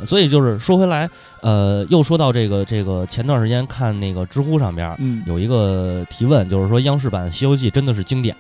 [0.09, 1.09] 所以就是说回来，
[1.43, 8.35] 呃，又说到这个这个前段时间看那个知乎上边嗯，有一个提问，就是说央视版《西游记》真的是经典，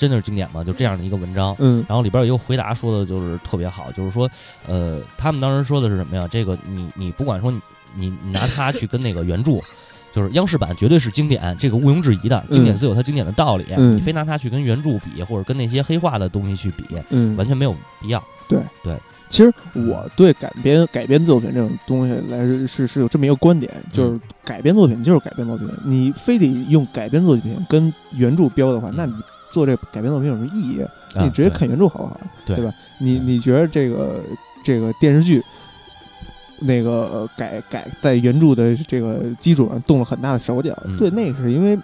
[0.00, 0.64] 真的是经典吗？
[0.64, 1.54] 就这样的一个文章。
[1.58, 4.28] 嗯然后里边有一个回答说的就是特别好，就是说，
[4.66, 6.26] 呃，他们当时说的是什么呀？
[6.30, 7.60] 这个你你不管说你
[7.94, 9.60] 你你拿它去跟那个原著，
[10.10, 13.66] 就是央视版绝对是经典，这个毋庸置疑的，经典自有它经典的道理。
[13.76, 18.22] 嗯你非拿它去跟原著比，或者跟那些黑化的东西去比，嗯，完全没有必要。
[18.48, 18.96] 对对
[19.28, 29.14] 其实我对改编改编作品这种东西来说是是有这么一个观点，就是改编作品就是改编作品，你非得用改编作品跟原著标的话，那你
[29.50, 30.82] 做这改编作品有什么意义？
[31.14, 32.20] 啊你直接看原著好不好？
[32.46, 32.72] 对对吧？
[32.98, 34.20] 你你觉得这个
[34.62, 35.42] 这个电视剧
[36.58, 40.76] 那个呃改改在原著的这个基础上动了很大的手脚？
[40.84, 41.78] 嗯对，那个是因为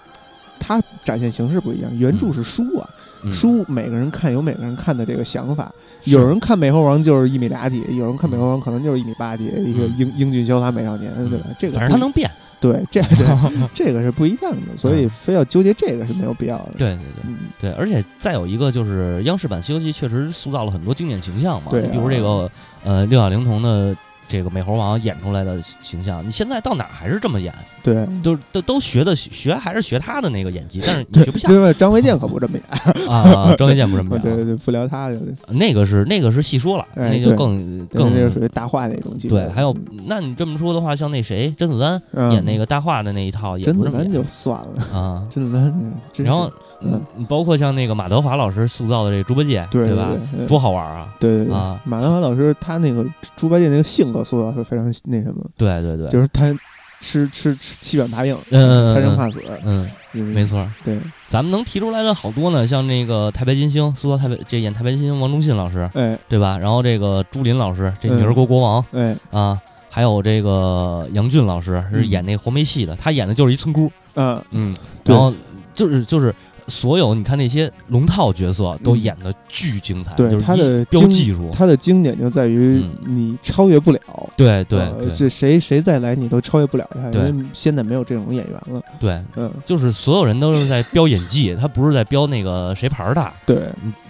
[0.59, 5.73] 它展现形式不一样，原著嗯是书啊，嗯书每个人看有每个人看的这个想法，
[6.05, 11.47] 有人看美猴王就是一米俩几，有人看美猴王可能就是一米八几，一个嗯英英俊潇洒美少年，对吧？
[11.59, 12.31] 这个不反正它能变。
[12.59, 17.23] 对，这 个这个是不一样的，所以非要纠结这个是没有必要的。，对对对。
[17.27, 22.51] 嗯，对，而且再有一个就是央视版《西游记》确实塑造了很多经典形象嘛，对啊比如这个
[22.83, 23.95] 呃六小龄童的
[24.29, 28.07] 这个美猴王演出来的形象，你现在到哪还是这么演，对。
[28.23, 33.55] 都都都学的学还是学他的那个演技，但是你学不像另外，张卫健可不这么演，啊。
[33.57, 39.35] 张卫健不这么 演对对，对，不聊他就那个是那个是细说了，哎那就更更更那个属于大话那种技术。
[39.35, 39.49] 对。
[39.51, 45.27] 还有，那你这么说的话，像那谁甄子丹嗯演那个大话的那一套也甄不这么演子丹就算了，啊。
[45.31, 45.93] 甄子丹，
[46.25, 50.09] 然后，嗯嗯，包括像那个马德华老师塑造的这猪八戒，对吧？
[50.49, 51.09] 多好玩啊！
[51.19, 53.05] 对对对啊马德华老师他那个
[53.37, 56.53] 猪八戒那个性格塑造是非常那什么，对对对，就是他
[57.01, 60.45] 吃吃吃欺软怕硬，嗯贪生怕死，嗯，嗯没。
[60.47, 60.67] 错。
[60.85, 66.57] 对，咱们能提出来的好多呢，像那个太白金星塑造太白这演太白金星王忠信老师，哎对吧？
[66.57, 69.61] 然后这个朱琳老师这嗯女儿国国王哎，啊，
[69.91, 75.33] 还有这个杨俊老师是嗯演那个黄梅戏的，他演的就是一村姑，嗯，嗯，然后
[75.75, 76.35] 就是就是
[76.69, 84.01] 所有你看那些龙套角色都演的巨精彩，对就是他的标技术，他的经典就在于你超越不了。
[84.37, 85.11] 对对呃对。
[85.11, 88.83] 是谁谁再来你都超越不了他，因为现在没有这种演员了。
[89.01, 93.59] 对，嗯，就是所有人都是在标演技，他不是在标那个谁牌儿大，对，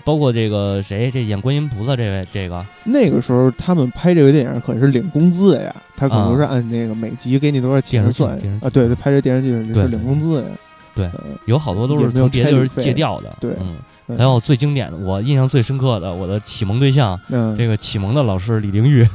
[0.04, 6.28] 包括这个谁这演观音菩萨这位这个，那个时候他们拍这个电影可是领工资的呀，他可啊。
[6.28, 8.68] 不是按那个每集给你多少钱算啊。
[8.68, 10.48] 对，他拍这电视剧是领工资的呀。
[10.96, 13.76] 对呃有好多都是从别的地儿借调的，对嗯，
[14.08, 19.06] 嗯还有最经典的，我印象最深刻的，我的启蒙对象，嗯，这个启蒙的老师李玲玉，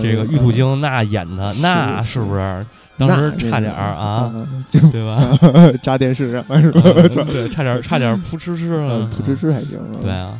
[0.00, 2.64] 这个玉兔精那演的那是是不是？
[2.98, 4.32] 当时差点儿啊，，
[4.70, 5.20] 就对吧？
[5.82, 6.80] 扎电视上是吧？
[6.84, 9.78] 嗯对， 差点差点扑哧哧呃了，扑哧哧还行。
[10.00, 10.32] 对啊，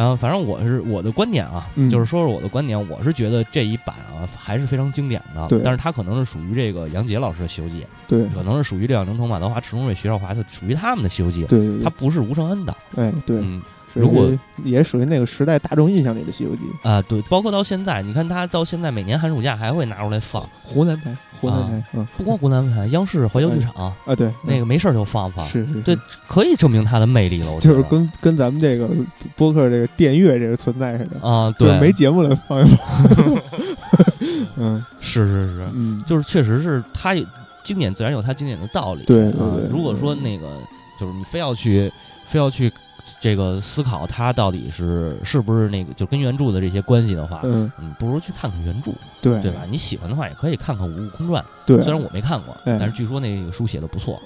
[0.00, 1.90] 然后反正我是我的观点啊，嗯。
[1.90, 5.60] 就是说说我的观点，我是觉得这一版啊还是非常经典的，对。
[5.62, 13.60] 但是它可能是属于这个杨洁老师的《西游记对》，可能是属于这样程彤、马德华、迟重瑞、徐少华的，属于他们的《西游记》，对对对，它不是吴承恩的，哎对，嗯
[13.94, 14.30] 如果
[14.64, 22.06] 也属于那个时代大众印象里的《西游记》，啊对，包括到现在，你看他到现在每年寒暑假还会拿出来放，湖南台，湖南啊台，嗯。
[22.16, 25.96] 不光湖南台，央视怀旧剧场啊对，那个没事儿就放放，是是，对
[26.28, 28.88] 可以证明它的魅力了，我觉得就是跟跟咱们这个
[29.36, 33.42] 播客这个电乐这个存在似的，啊对，没节目了放一放，
[34.56, 34.84] 嗯。
[35.00, 37.24] 是 是是，嗯，就是确实是它有
[37.64, 39.04] 经典，自然有它经典的道理。
[39.04, 40.46] 对对啊对如果说那个
[41.00, 41.90] 就是你非要去
[42.28, 42.70] 非要去
[43.20, 49.62] 这个思考它到底是是不是那个就跟原著的这些关系的话，嗯你不如去看看原著，对对吧？
[49.70, 54.20] 你喜欢的话也可以看看《悟空传》，对，虽然我没看过，哎但是据说那个书写的不错。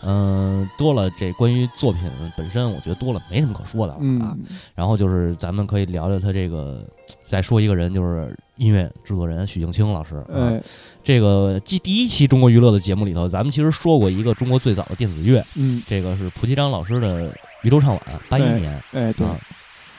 [0.00, 2.02] 嗯，多了这关于作品
[2.36, 4.00] 本身，我觉得多了没什么可说的了啊。
[4.36, 6.86] 嗯然后就是咱们可以聊聊他这个，
[7.26, 10.16] 再说一个人，就是音乐制作人许镜清老师。
[10.16, 10.62] 啊哎
[11.02, 17.22] 这个继第一期中国娱乐的节目里头，咱们其实说过一个中国最早的电子乐，嗯这个是蒲吉章老师的
[17.62, 19.34] 《渔舟唱晚》，八一哎年哎对啊。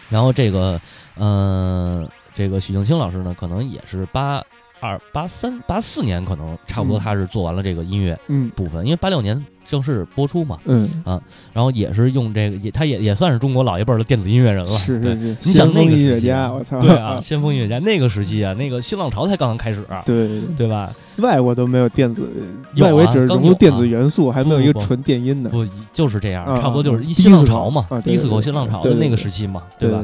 [0.07, 0.79] 然后这个，
[1.17, 4.43] 嗯、这个许镜清老师呢，可能也是八
[4.79, 10.58] 二、八三、八四年，可能差不多嗯他是做完了这个音乐嗯部分，因为八六年正式播出嘛。
[10.65, 11.21] 嗯啊，
[11.53, 14.69] 然后也是用这个，也他也也算是中国老一辈儿的电子音乐人了。
[14.69, 20.91] 对是是是，你想先锋那个音乐家，我操，对啊，先锋音乐家那个时期啊，那个新浪潮才刚刚开始，对对吧？
[21.17, 22.29] 外国都没有电子，
[22.77, 30.03] 外国只是融入电子啊元素，还没有一个纯电音的，不就是这样，啊差不多就是一啊新浪潮嘛啊，对对对迪斯科新浪潮的那个时期嘛，对吧？？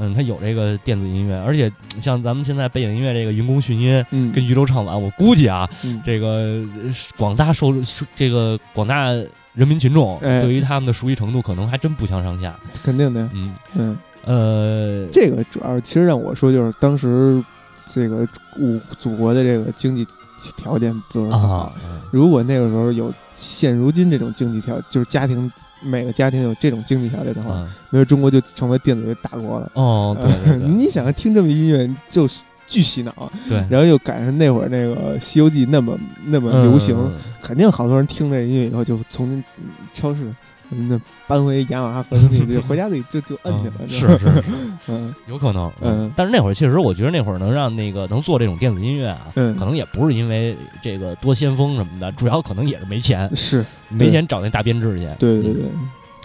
[0.00, 7.72] 嗯，他有这个电子音乐，而且像咱们现在背景音乐这个云宫迅音嗯，跟渔舟唱晚，我估计啊，嗯这个呃广大受
[8.16, 9.03] 这个广大
[9.54, 10.40] 人民群众哎。
[10.40, 12.54] 对于他们的熟悉程度，可能还真不相上下。
[12.82, 17.42] 肯定的，嗯，嗯，呃，这个主要其实让我说就是当时
[17.86, 20.06] 这个祖祖国的这个经济
[20.56, 21.72] 条件不是很好。
[22.10, 25.50] 如果那个时候有现如今这种经济条，就是家庭
[25.82, 29.70] 每个家庭有这种经济条件的话，嗯没准中国就成为电子乐大国了。
[29.74, 32.42] 哦，对， 你想听这么音乐就是
[32.74, 40.34] 巨洗脑，对，然后又赶上那会儿那个《西游记》那么那么流行，嗯肯定好多人听这音乐以后就从嗯超市
[40.70, 43.74] 那搬回雅马哈合成器，就回家自己就就摁去了。
[43.86, 44.18] 是。
[44.18, 44.44] 是是，
[44.88, 45.14] 嗯。
[45.28, 46.10] 有可能，嗯。
[46.16, 49.54] 但是那会儿确实，我觉得那会儿能让那个能做这种电子音乐啊，嗯。
[49.56, 53.64] 可能也不是因为这个多先锋什么的，主要可能也是没钱，是。
[53.90, 55.06] 没钱找那大编制去。
[55.06, 55.62] 嗯对对对，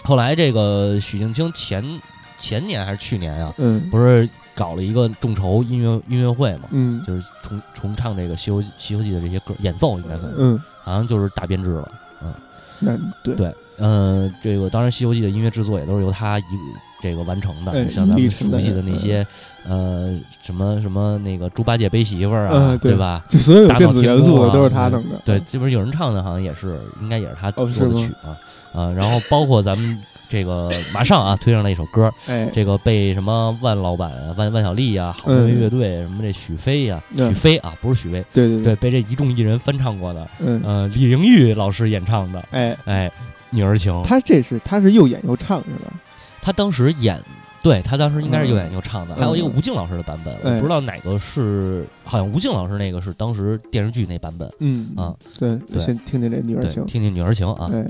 [0.02, 1.84] 后来这个许镜清前
[2.38, 3.88] 前年还是去年啊，嗯。
[3.90, 11.90] 不是搞了一个众筹音乐音乐会嘛，嗯就是重重唱这个《西游西游记》的这些歌演奏，应该算是，嗯，好像就是大编制了。
[12.82, 16.42] 那对对嗯，这个当然，《西游记》的音乐制作也都是由他一
[17.02, 17.72] 这个完成的。
[17.72, 19.26] 哎像咱们熟悉的那些，
[19.66, 23.22] 呃，什么什么那个猪八戒背媳妇儿啊，嗯对吧？
[23.28, 25.20] 就所有有电子元素的都是他弄的。
[25.26, 28.36] 对，基本上有人唱的，好像也是，应该也是他做哦是吗的曲啊
[28.72, 28.90] 啊。
[28.92, 29.98] 然后包括咱们
[30.30, 37.28] 这个马上啊推上了一首歌，哎，这个被什么万老板啊、万万小丽啊、好妹妹乐队、什么这许飞呀、嗯。
[37.28, 43.08] 许飞啊，不是许巍，对对对，，被这一众艺人翻唱过的，嗯，呃，李玲玉老师演唱的，哎，哎，
[43.50, 45.92] 《女儿情》，他这是他是又演又唱是吧？
[46.40, 47.20] 他当时演，
[47.62, 50.54] 对他当时应该是又演又唱的，嗯还有一个吴静老师的版本，哎。
[50.54, 54.90] 我不知道哪个是，好像吴静老师那个是当时电视剧那版本，嗯。
[54.96, 55.84] 啊，对，对。
[55.84, 57.84] 先听听这女儿对，情，听听《女儿情》啊，哎，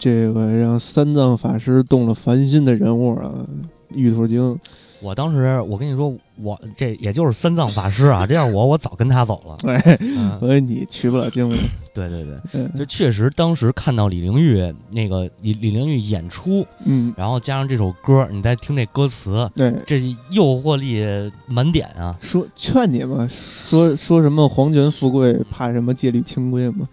[0.00, 3.46] 这个让三藏法师动了凡心的人物啊，
[3.90, 4.58] 玉兔精，
[5.02, 9.70] 我当时我跟你说，我这也就是三藏法师啊，这样我我早跟他走了。
[9.70, 11.56] 哎，嗯，所以你取不了经了。
[11.92, 21.04] 对对对，嗯就确实当时看到李玲玉那个李李玲玉演出，嗯，然后加上这首歌，你再听这歌词，对，这诱惑力
[21.46, 22.16] 满点啊！
[22.22, 26.88] 说劝你嘛，说说什么皇权富贵，怕什么戒律清规嘛？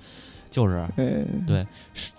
[0.58, 1.64] 就是哎，对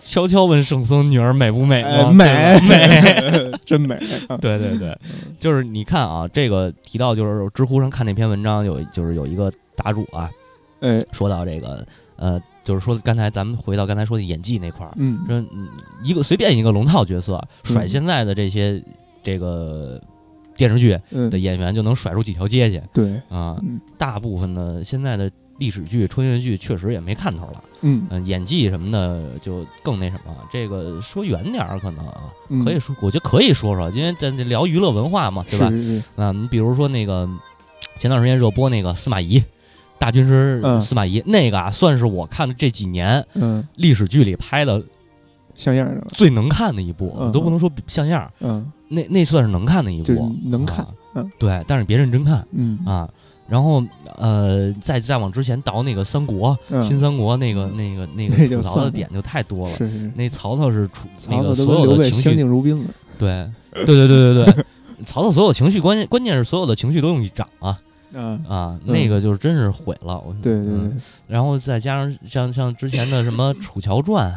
[0.05, 2.13] 悄悄问圣僧女儿美不美哎吗？
[2.13, 3.51] 美美。
[3.67, 3.97] 真美
[4.29, 4.37] 啊！
[4.41, 4.97] 对对对，
[5.41, 10.31] 就是你看啊，这个提到就是知乎上看那篇文章有就是有一个答主啊，
[10.81, 11.85] 哎，说到这个
[12.15, 15.67] 呃，就是说刚才咱们回到刚才说的演技那块儿，嗯，说嗯
[16.05, 18.81] 一个随便一个龙套角色甩嗯现在的这些
[19.21, 20.01] 这个
[20.57, 23.59] 电视剧嗯的，演员就能甩出几条街去对，啊。
[23.63, 25.29] 嗯大部分的现在的
[25.59, 30.35] 历史剧、穿越剧确实也没看头了，嗯，嗯，演技什么的就更那什么。
[30.53, 32.65] 这个说远点儿可能啊，嗯。
[32.65, 35.67] 可以说，我觉得可以说说，因为咱这聊娱乐文化嘛，对吧？
[36.17, 37.29] 啊，你比如说那个
[37.99, 39.43] 前段时间热播那个司马懿。
[40.01, 40.81] 大军师嗯。
[40.81, 44.81] 司马懿、那个啊，算是我看的这几年嗯，历史剧里拍的
[45.57, 48.71] 像样的，最能看的一部，嗯都不能说像样儿，嗯。
[48.87, 50.95] 那那算是能看的一部，能看啊。
[51.15, 51.33] 嗯。
[51.37, 52.79] 对，但是别认真看嗯。
[52.87, 53.09] 啊。
[53.49, 53.83] 然后
[54.17, 59.75] 呃，再再往之前倒那个三国、嗯，新三国那个 那个那那个吐槽的点就太多了。
[59.75, 62.91] 是是，那曹操是出那个所有的情绪，敬如宾了。
[63.19, 64.65] 对对对对对对，
[65.07, 67.81] 曹操所有情绪关键关键是所有的情绪都用一掌啊。
[68.49, 70.19] 啊，那个就是真是毁了。
[70.21, 70.91] 我对对嗯。
[70.91, 74.31] 对，然后再加上像像之前的什么《楚乔传》，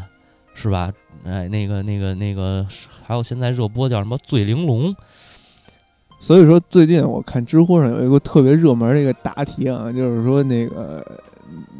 [0.54, 0.92] 是吧？
[1.24, 2.66] 哎，那个那个那个，
[3.04, 4.94] 还有现在热播叫什么《醉玲珑》，
[6.22, 11.06] 所以说最近我看知乎上有一个特别热门的一个答题啊，就是说那个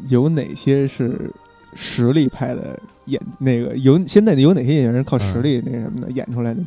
[0.08, 1.30] 有哪些是
[1.74, 6.60] 实力派的演那个有现在有哪些演员是靠实力那什么的演出来的？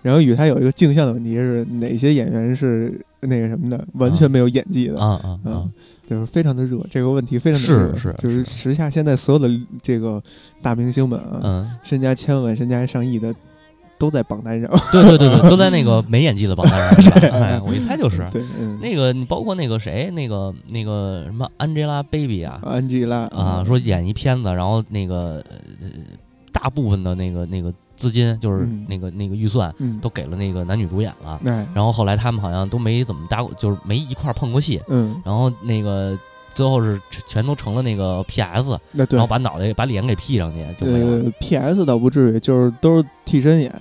[0.00, 4.98] 然后与他有一个镜像的问题是哪些演员是那个什么的完全没有演技的？
[4.98, 5.72] 啊啊啊嗯！
[6.08, 9.50] 就是非常的热，这个问题非常的是热，是就是时下现在所有的
[9.82, 10.22] 这个
[10.62, 13.34] 大明星们啊，嗯，身家千万、身家上亿的
[13.98, 14.70] 都在榜单上。
[14.92, 17.36] 对对对对，都在那个没演技的榜单上 是吧。
[17.38, 25.44] 哎，我一猜就是 对，嗯，那个，你包括那个谁，那个那个什么 Angelababy 啊安吉拉啊，说演一片子，然后那个
[25.80, 25.88] 呃
[26.52, 31.40] 大部分的那个那个资金就是嗯那个那个预算嗯，都给了那个男女主演了。
[31.44, 34.80] 哎，然后后来他们好像都没怎么搭过，就是没一块儿碰过戏。
[34.88, 36.16] 嗯，然后那个
[36.58, 39.16] 最后是全都成了那个 PS，那对。
[39.16, 41.22] 然后，把脑袋把脸给 P 上去就没了。
[41.22, 43.72] 呃，PS 倒不至于，就是都是替身演，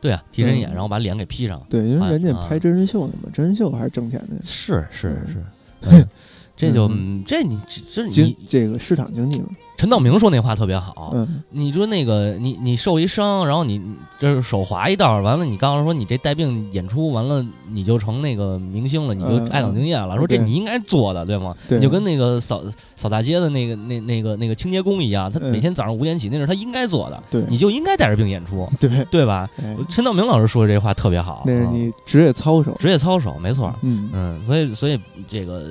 [0.00, 0.74] 对啊，替身演，嗯。
[0.74, 1.60] 然后把脸给 P 上。
[1.68, 2.46] 对，因为啊人家啊。
[2.48, 5.90] 拍真人秀呢嘛，真人秀还是挣钱的，是是嗯。
[5.90, 6.08] 是，嗯
[6.54, 6.88] 这就
[7.26, 11.12] 这你这这经你这个市场经济嘛，陈道明说那话特别好。
[11.14, 13.80] 嗯，你说那个你你受一伤，然后你
[14.18, 20.16] 就是手划一道，完了你刚刚说你这带病演出，完了你就成那个明星了，你就嗯爱岗敬业了。
[20.16, 21.54] 说这你应该做的，对吗？
[21.68, 22.62] 你就跟那个扫
[22.96, 29.48] 扫大街的那个那那个那个清洁工一样，他嗯每天早上五点起，那是他应该做的，对你就应该带着病演出，对，对吧？
[29.62, 33.74] 哎，陈道明老师说的这话特别好，嗯那是你职业操守，职业操守，没错。
[33.82, 34.98] 嗯，嗯，所以所以
[35.28, 35.64] 这个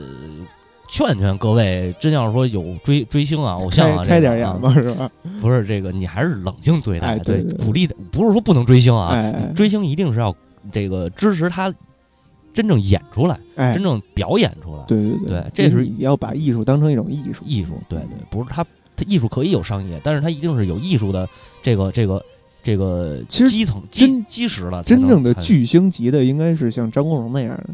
[0.88, 5.10] 劝劝各位，真要是说有追追星啊、偶像啊，开开点眼吧，是吧？
[5.42, 10.36] 不是这个，你还是冷静对待，哎对鼓励的，不是说不能追星啊，追星一定是要
[10.72, 11.74] 这个支持他
[12.54, 13.74] 真正演出来，哎。
[13.74, 15.44] 真，正表演出来，对对对。
[15.54, 18.64] 这是你要把艺术当成一种艺术，艺术，对对，不是他
[18.96, 21.28] 他艺术可以有商业，但是他一定是有艺术的
[21.62, 22.24] 这个这个
[22.64, 27.70] 这个其实基层基基石了，真正的巨星级的应该是像张国荣那样的，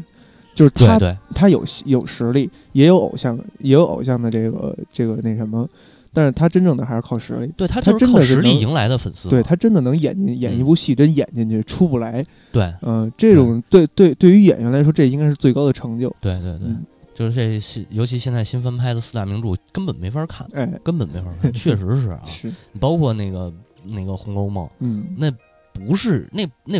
[0.54, 5.68] 就是他对对他有有实力，也有偶像，也有偶像的这个这个那什么，
[6.12, 7.50] 但是他真正的还是靠实力。
[7.56, 12.24] 对，他他就是靠真的实力迎来的粉丝嘛，对他真的能演进演一部戏，真演进去出不来。
[12.52, 16.14] 对嗯、这种对对对于演员来说，这应该是最高的成就。
[16.20, 16.84] 对对对嗯，
[17.14, 23.50] 就是这新，尤其现在新翻拍的四大名著根本没法看，哎，根本没法看，确实是啊， 是，包括那个
[23.84, 25.32] 那个《红楼梦》，嗯，那
[25.72, 26.78] 不是那那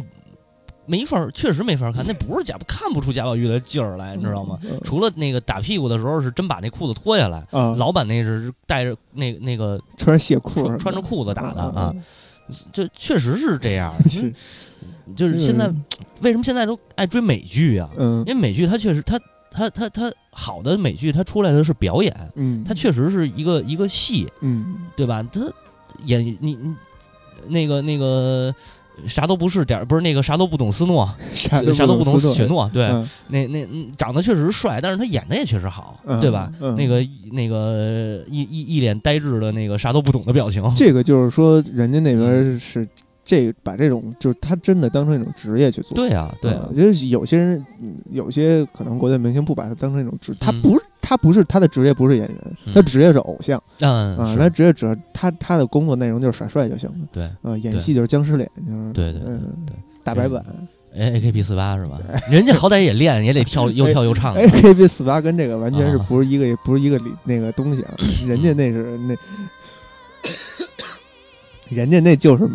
[0.86, 4.58] 没法儿，确实没法儿看， 那不是贾看不出贾宝玉的劲儿来，你知道吗？
[4.64, 4.78] 嗯？
[4.84, 11.94] 除了那个打屁股的时候是真把那裤子脱下来，啊，老板那是带着那那个穿着鞋裤穿穿着裤子打的嗯啊，，
[12.72, 13.94] 这确实是这样。
[15.16, 15.66] 就是现在
[16.20, 17.88] 为什么现在都爱追美剧啊？
[17.98, 19.18] 嗯因为美剧它确实它
[19.50, 25.22] 它它它好的美剧它出来的是表演，嗯，它确实是一个一个戏，嗯对吧？
[25.32, 25.40] 它
[26.06, 26.56] 演你你
[27.48, 28.54] 那个那个
[29.06, 33.08] 啥都不是点儿，不是那个啥都不懂斯诺，啥啥都不懂许诺，对，嗯。
[33.28, 36.20] 那那嗯长得确实帅，但是他演的也确实好，嗯。
[36.20, 36.52] 对吧？
[36.60, 36.76] 嗯。
[36.76, 42.18] 那个那个一一一脸呆滞的那个啥都不懂的表情，这个就是说，人家那嗯。
[42.18, 42.86] 边是
[43.24, 45.96] 这把这种就是他真的当成一种职业去做。
[45.96, 46.68] 对啊，对啊。
[46.70, 50.62] 嗯，就是有些人，嗯有些可能国内明星不把他当成一种职，他嗯。
[50.62, 52.72] 不是他不是他的职业不是演员，嗯。
[52.72, 57.24] 他职业是偶像嗯，啊，他职业只要他他的工作内容就是耍帅就行了对。
[57.42, 59.38] 啊，演戏就是僵尸脸，就是对对对
[60.04, 60.42] 大白板。
[60.94, 61.98] 哎，A K B 四八是吧？
[62.28, 64.34] 人家好歹也练，也得跳， 又跳又唱。
[64.34, 66.06] A K B 四八跟这个完全是啊。
[66.08, 67.94] 不是一个，不是一个里那个东西啊，
[68.26, 69.14] 人家那是那，
[71.74, 72.46] 人家那就是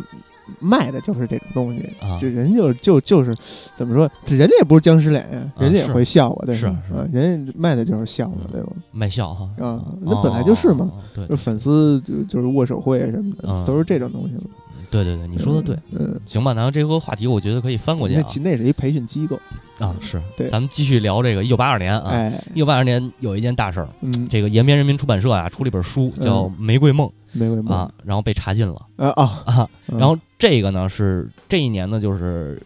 [0.59, 3.35] 卖的就是这种东西，啊就人就就就是
[3.75, 6.59] 怎么说，人家也不是僵尸脸呀，啊人家也会笑啊，对吧？
[6.59, 8.69] 是是啊，人家卖的就是笑话，嗯对吧？
[8.91, 10.89] 卖笑哈啊那本来就是嘛。
[11.13, 14.41] 对就粉丝就就是握手会什么的，嗯都是这种东西嘛。
[14.89, 15.75] 对对对，你说的对。
[15.91, 18.23] 嗯，行吧，然后这个话题我觉得可以翻过去啊。
[18.35, 19.39] 那那是一培训机构，
[19.79, 20.49] 啊，是，对。
[20.49, 29.09] 咱们继续聊这个一九八二年啊，哎，一九八二年有一件大事儿，嗯，这个延边人民出版社啊出了一本书叫《玫瑰梦玫瑰》梦啊，然后被查禁了啊
[29.45, 32.61] 啊，然后这个呢是这一年呢就是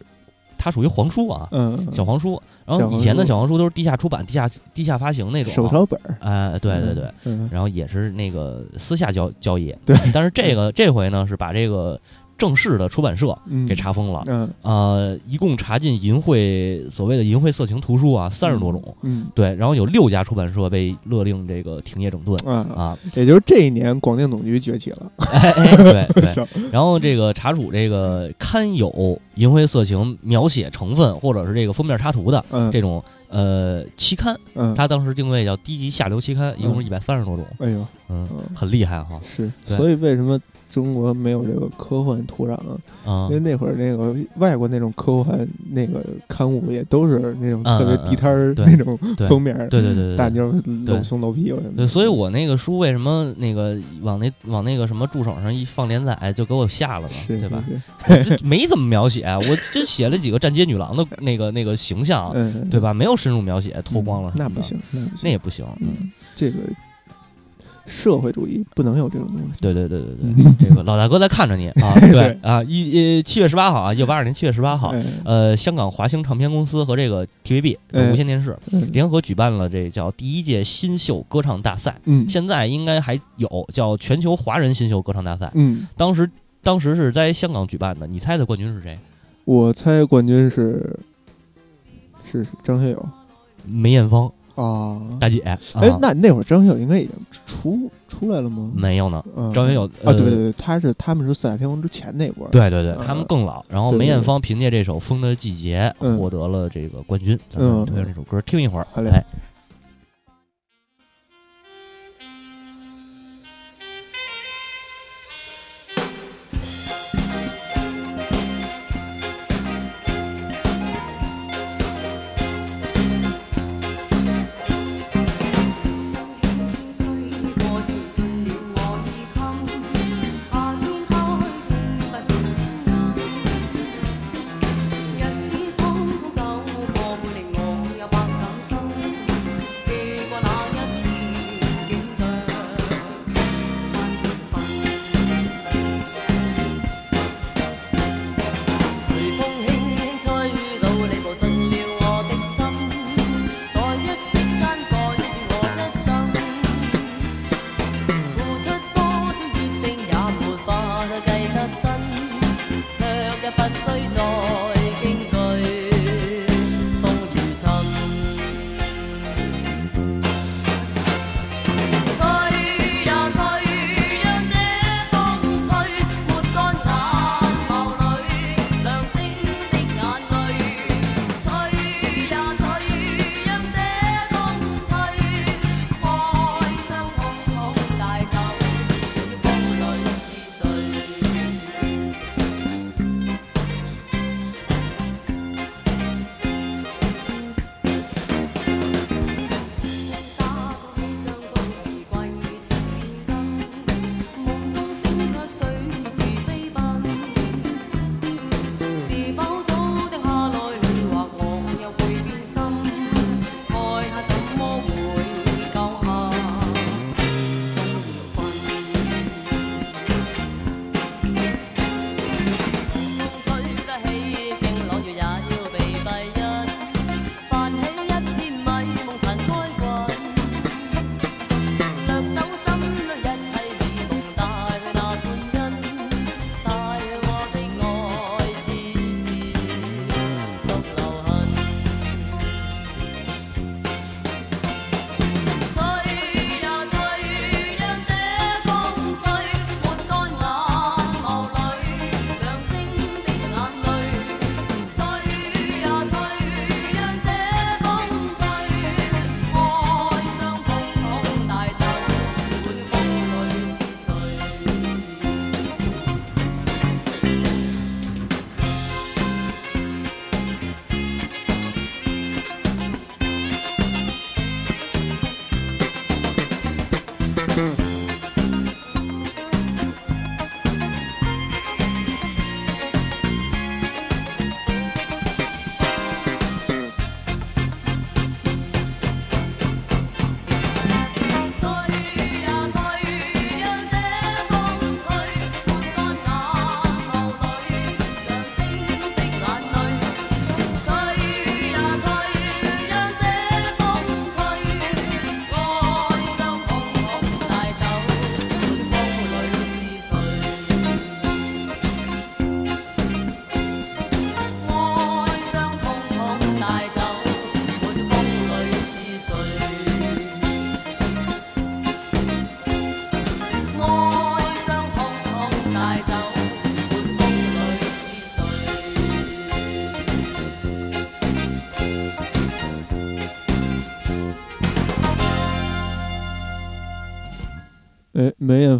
[0.58, 12.00] 它属于黄书啊，嗯，小黄书，然后以前的小黄书都是地下出版、地下地下发行那种啊，手抄本儿，哎，对对对，嗯，然后也是那个私下交交易，对，但是这个这回呢是把这个
[12.42, 22.36] 正式的出版社嗯，给查封了，嗯，呃，一共查禁淫秽所谓的淫秽色情图书啊三十多种，嗯，对，然后有六家出版社被勒令这个停业整顿。
[22.44, 22.56] 嗯。
[22.64, 28.90] 啊，啊，也就是这一年广电总局崛起了， 哎哎，对 对，然后这个查处这个刊有
[29.36, 40.36] 淫秽色情描写成分或者是这个封面插图的嗯，这种呃期刊，嗯，它当时定位叫低级下流期刊，一共是一百三十多种，哎呦，嗯，嗯，很厉害哈，是，所以为什么
[40.72, 42.78] 中国没有这个科幻土壤啊？
[43.04, 48.98] 啊因为那会儿那个外国那种科幻那个刊物也都是那种嗯特别嗯地摊儿那种
[49.28, 50.16] 封面，对对对。
[50.16, 50.52] 大妞儿
[50.86, 57.62] 对露胸露屁股什么对，的，所以我那个书为什么那个往那往那个什么助手上一放连载，就给我下了呢，对吧？？
[58.42, 62.94] 没怎么描写，我真写了几个站街女郎的 那个那个形象，嗯，对吧？
[62.94, 64.80] 没有深入描写，脱光了那不行，
[65.22, 65.66] 那也不行。
[65.80, 66.56] 嗯，这个
[67.86, 69.46] 社会主义不能有这种东西。
[69.60, 70.56] 对对对对对，嗯。
[70.58, 75.04] 这个老大哥在看着你啊， 对啊，一呃七月十八号啊，一九八二年七月十八号，哎。
[75.24, 78.10] 呃，香港华星唱片公司和这个 TVB 哎。
[78.10, 78.90] 无线电视嗯。
[78.92, 82.28] 联合举办了这叫第一届新秀歌唱大赛，嗯。
[82.28, 86.30] 现在应该还有叫全球华人新秀歌唱大赛，嗯，当时
[86.62, 88.98] 当时是在香港举办的，你猜的冠军是谁？
[89.44, 90.98] 我猜冠军是
[92.30, 93.08] 是是张学友。
[93.64, 95.00] 梅艳芳啊。
[95.20, 95.38] 大姐。
[95.40, 97.12] 哎啊，那那会儿张学友应该已经
[97.46, 98.70] 出出来了吗？
[98.74, 102.46] 没有呢，嗯张学友啊，呃对对对，他是他们是四大天王之前那波。
[102.48, 103.64] 对对对，嗯他们更老。
[103.68, 107.38] 然后梅艳芳凭借这首《风的季节》嗯获得了这个冠军。
[107.50, 108.86] 咱们嗯推荐这首歌听一会儿。
[108.92, 109.24] 好嘞哎，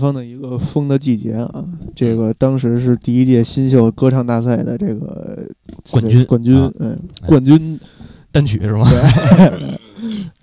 [0.02, 5.46] 梅艳芳的一个《风的季节》啊，这个当时是第一届新秀歌唱大赛的这个
[5.90, 6.24] 冠军。
[6.24, 7.26] 冠军啊，嗯，哎。
[7.28, 7.78] 冠军，
[8.32, 8.88] 单曲是吗？
[8.90, 9.78] 对，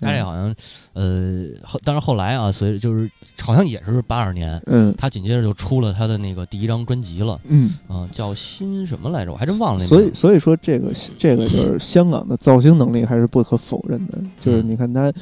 [0.00, 0.54] 他这好像
[0.94, 4.94] 呃，后但是后来啊，随着就是好像也是八二年，嗯。
[4.96, 9.32] 他紧接着就出了他的那个第一张专辑了，嗯，啊、叫新什么来着？
[9.32, 10.10] 我还真忘了那所以。
[10.14, 15.12] 所以说这个这个就是香港的造星能力还是不可否认的，就是你看他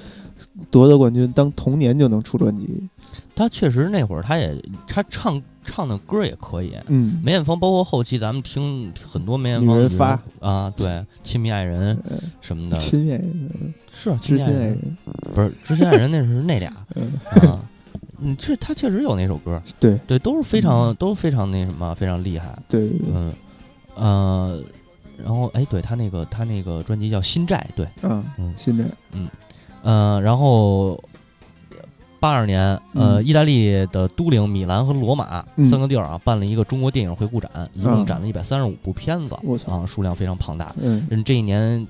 [0.70, 2.89] 夺得冠军，当同年就能出专辑，
[3.35, 4.55] 他确实那会儿他也
[4.87, 6.75] 他唱唱的歌也可以。
[6.87, 10.21] 嗯，梅艳芳，包括后期咱们听很多梅艳芳发。
[10.41, 14.97] 啊，对，亲密爱人呃什么的，亲爱人，是亲密爱人，人，
[15.35, 16.73] 不是知心爱人，那是那俩。
[16.97, 17.61] 嗯，啊。
[18.21, 19.97] 嗯，这他确实有那首歌，对。
[20.07, 22.59] 对，都是非常都非常那什么，非常厉害。
[22.69, 22.91] 对。
[23.07, 23.33] 嗯，
[23.95, 24.61] 呃，
[25.23, 29.29] 然后哎，对他那个他那个专辑叫《新债》，对，嗯嗯，新债，嗯
[29.83, 31.01] 呃，然后
[32.21, 32.61] 八二年，
[32.95, 39.35] 呃，嗯意大利的都灵、米兰和罗马、嗯三个地儿啊，办了一个中国电影回顾展，一共啊展了一百三十五部片子，
[39.66, 40.75] 啊，数量非常庞大。
[40.81, 41.87] 嗯，嗯，这一年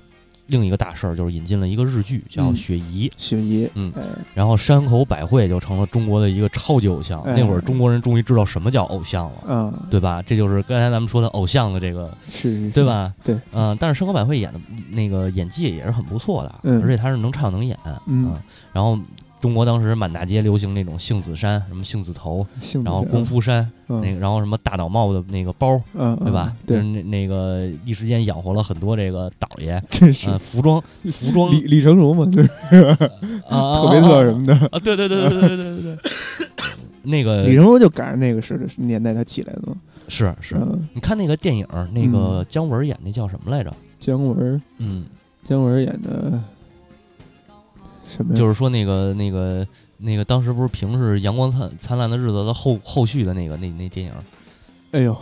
[0.47, 4.01] 另一个大事儿就是引进了一个日剧叫嗯《雪姨》，雪姨，嗯哎，
[4.33, 7.21] 然后山口百惠就成了中国的一个超级偶像。
[7.21, 9.43] 哎那会儿中国人终于知道什么叫偶像了。
[9.47, 10.23] 嗯，对吧？
[10.23, 12.11] 这就是刚才咱们说的偶像的这个，
[12.73, 12.83] 对？
[12.83, 13.13] 吧？
[13.23, 14.59] 对，嗯、但是山口百惠演的
[14.89, 17.77] 那个演技也是很不错的，嗯而且她是能唱能演，
[18.07, 18.41] 嗯啊
[18.73, 18.97] 然后
[19.39, 26.53] 中国当时满大街流行那种杏子衫，什么杏子头，性然后功夫衫，嗯那个，然后什么大岛帽的那个包，嗯，对吧？
[26.65, 30.81] 对，那那个一时间养活了很多这个倒爷， 真是呃，服装
[31.11, 32.49] 服装李李成儒嘛， 就是
[33.47, 34.53] 啊，特别特什么的。
[34.71, 35.97] 啊，对对对对对对对对对，
[37.03, 39.75] 那个李成儒就赶上那个时年代他起来的嘛。
[40.09, 43.71] 是是，嗯，你看那个电影，那个姜文演那叫什么来着？
[43.99, 45.05] 姜文，嗯，
[45.47, 46.41] 姜文演的
[48.15, 48.35] 什么？
[48.35, 49.65] 就是说那个那个
[49.97, 54.11] 那个当时不是评是《阳光灿灿烂的日子》的后后续的那个那那电影
[54.91, 55.15] 哎呦，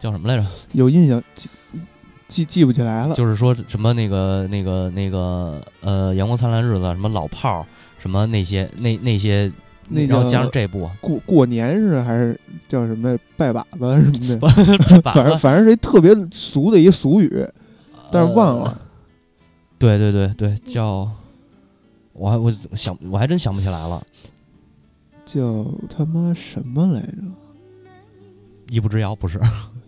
[0.00, 0.44] 叫什么来着？
[0.72, 1.48] 有印象，记
[2.28, 3.14] 记记不起来了。
[3.14, 7.66] 就是说什么那个那个那个呃，《阳光灿烂日子》什么老炮儿，
[7.98, 9.52] 什么那些那那些，
[9.88, 12.38] 那然后加上这部，过过年是还是
[12.68, 13.78] 叫什么拜把子
[14.12, 14.48] 什么
[14.88, 17.46] 的，把反正反正是一特别俗的一俗语，
[18.10, 18.70] 但是忘了。
[18.70, 18.78] 呃
[19.78, 21.10] 对对对对，叫
[22.12, 24.04] 我还我想我还真想不起来了，
[25.24, 27.22] 叫他妈什么来着？
[28.68, 29.38] 一步之遥不是？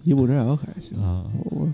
[0.02, 0.96] 一步之遥还行。
[1.02, 1.24] 啊，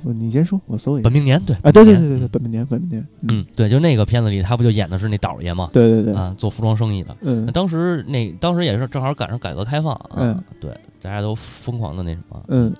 [0.02, 1.12] 我你先说，我搜一下本。
[1.12, 3.06] 命年对啊，对对对对对，本命年，本命年。
[3.22, 5.68] 嗯，对，就那个片子里，他不就演的是那倒爷吗？
[5.72, 7.16] 对对对，啊，做服装生意的。
[7.22, 10.70] 嗯那当时那当时也是正好赶上改革开放啊，嗯对，
[11.02, 12.44] 大家都疯狂的那什么。
[12.48, 12.72] 嗯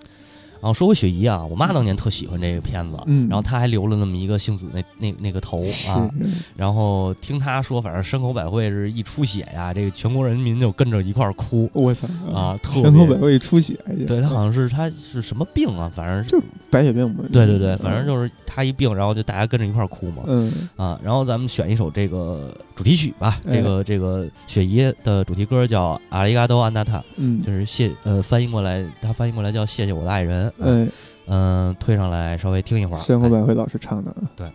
[0.60, 6.08] 然后说回雪姨啊，我妈当年特喜欢这个片子，嗯然后她还留了那么一个杏子那那那个头啊，
[6.56, 11.70] 然后听她说，反正山口百惠是一出血呀，这个全国人民就跟着一块儿哭。
[11.72, 13.74] 我操啊山口百惠出血，
[14.06, 17.24] 对她好像是她是什么病啊，反正是就是白血病嘛。
[17.32, 20.24] 对对对，反正就是她一病，然后就大家跟着一块儿哭嘛。
[20.26, 23.56] 嗯啊，然后咱们选一首这个主题曲吧，哎。
[23.56, 27.42] 这个这个雪姨的主题歌叫《阿里嘎多安娜塔》，嗯。
[27.42, 30.88] 就是谢呃翻译过来，它翻译过来叫谢谢我的爱人，哎，
[31.26, 33.00] 嗯、推上来稍微听一会儿。
[33.00, 33.28] 山口哎。
[33.28, 34.16] 百惠老师唱的啊。
[34.34, 34.50] 对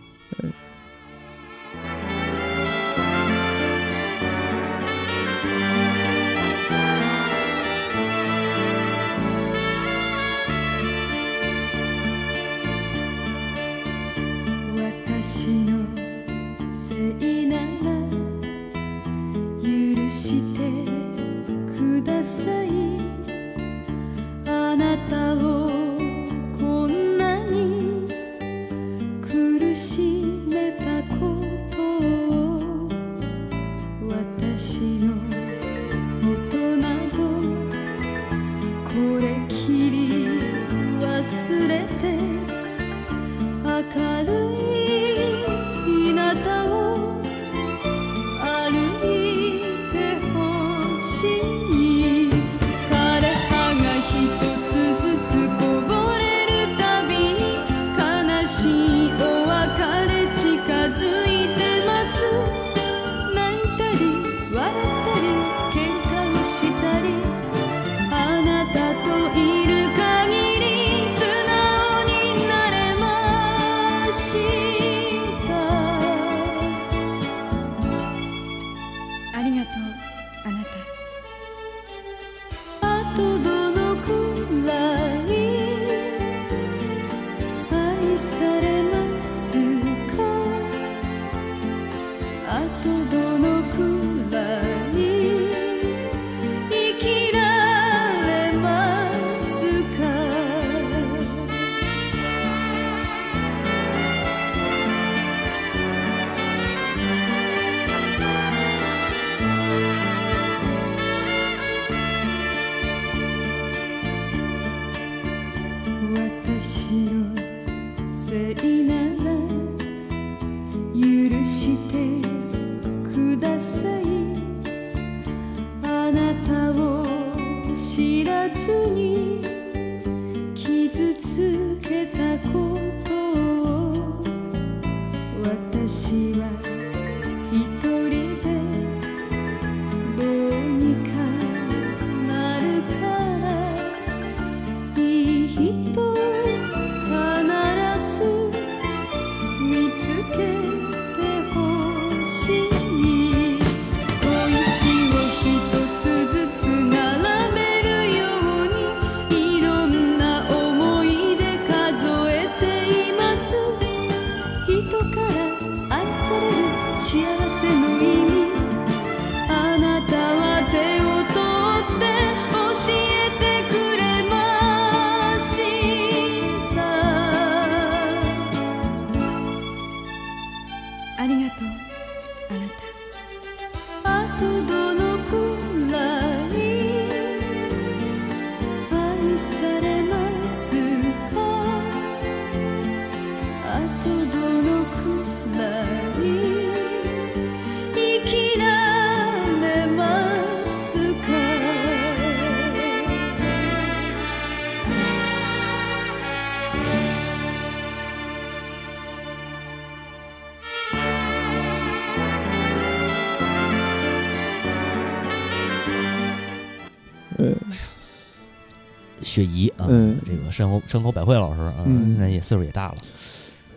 [219.36, 220.16] 雪姨啊，嗯。
[220.24, 222.12] 这个山口山口百惠老师啊，嗯。
[222.12, 222.96] 现在也岁数也大了，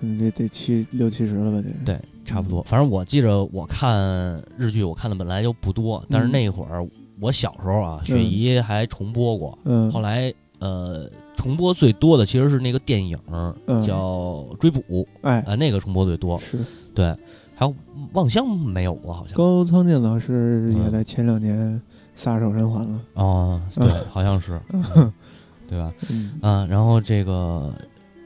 [0.01, 1.61] 嗯这得七六七十了吧？
[1.61, 2.63] 得对，差不多。
[2.63, 6.31] 反正我记着我看日剧，我看的本来就不多，但是嗯。
[6.31, 6.81] 那会儿
[7.19, 13.53] 我小时候啊，雪姨还重播过，嗯，后来呃重播最多的其实是那个电影嗯。
[13.85, 14.79] 叫《追捕》
[15.21, 16.39] 哎啊，那个重播最多。
[16.39, 16.57] 是。
[16.95, 17.13] 对，
[17.55, 17.71] 还有
[18.13, 19.35] 《望乡》没有过，好像。
[19.35, 21.81] 高仓健老师也嗯在前两年
[22.15, 23.01] 撒手人寰了。
[23.15, 25.11] 哦，对，好像是， 嗯
[25.69, 25.93] 对吧？
[26.09, 27.71] 嗯啊，然后这个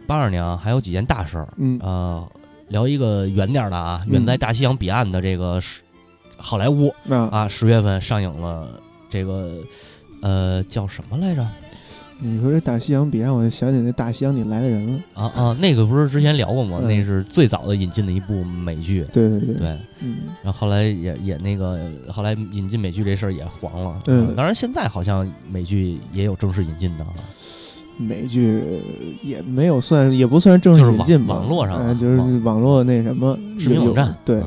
[0.08, 2.26] 八二年啊，还有几件大事儿，嗯呃，
[2.70, 5.82] 聊一个远点儿的啊，远在大西洋彼岸的这个是
[6.38, 8.80] 好莱坞嗯啊，十月份上映了
[9.10, 9.58] 这个
[10.22, 11.46] 呃叫什么来着？
[12.24, 15.00] 你说这大西洋彼岸，我就想起那大西洋里来的人了。
[15.14, 16.80] 啊啊，那个不是之前聊过吗？
[16.82, 16.88] 嗯。
[16.88, 19.06] 那是最早的引进的一部美剧。
[19.12, 20.16] 对对对，对，嗯。
[20.42, 21.78] 然后后来也也那个，
[22.10, 24.00] 后来引进美剧这事儿也黄了。
[24.08, 24.28] 嗯。
[24.28, 27.14] 啊当然现在好像美剧也有正式引进的啊。
[27.98, 28.60] 美剧
[29.22, 32.44] 也没有算，也不算正式引进吧，网网络上啊哎就是网。
[32.44, 34.16] 网络那什么视频网站。
[34.26, 34.42] 对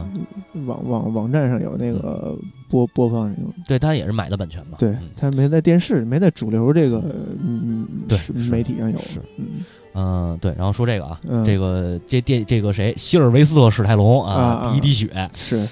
[0.55, 2.37] 嗯，网网网站上有那个
[2.69, 3.35] 播播放
[3.67, 4.77] 对，他也是买的版权嘛。
[4.79, 7.03] 对嗯，他没在电视，没在主流这个
[7.41, 9.47] 嗯对是是媒体上有，是嗯
[9.95, 15.67] 嗯，对，然后说这个啊，嗯这个这电这个谁，希尔维斯特·史泰龙啊第一滴血是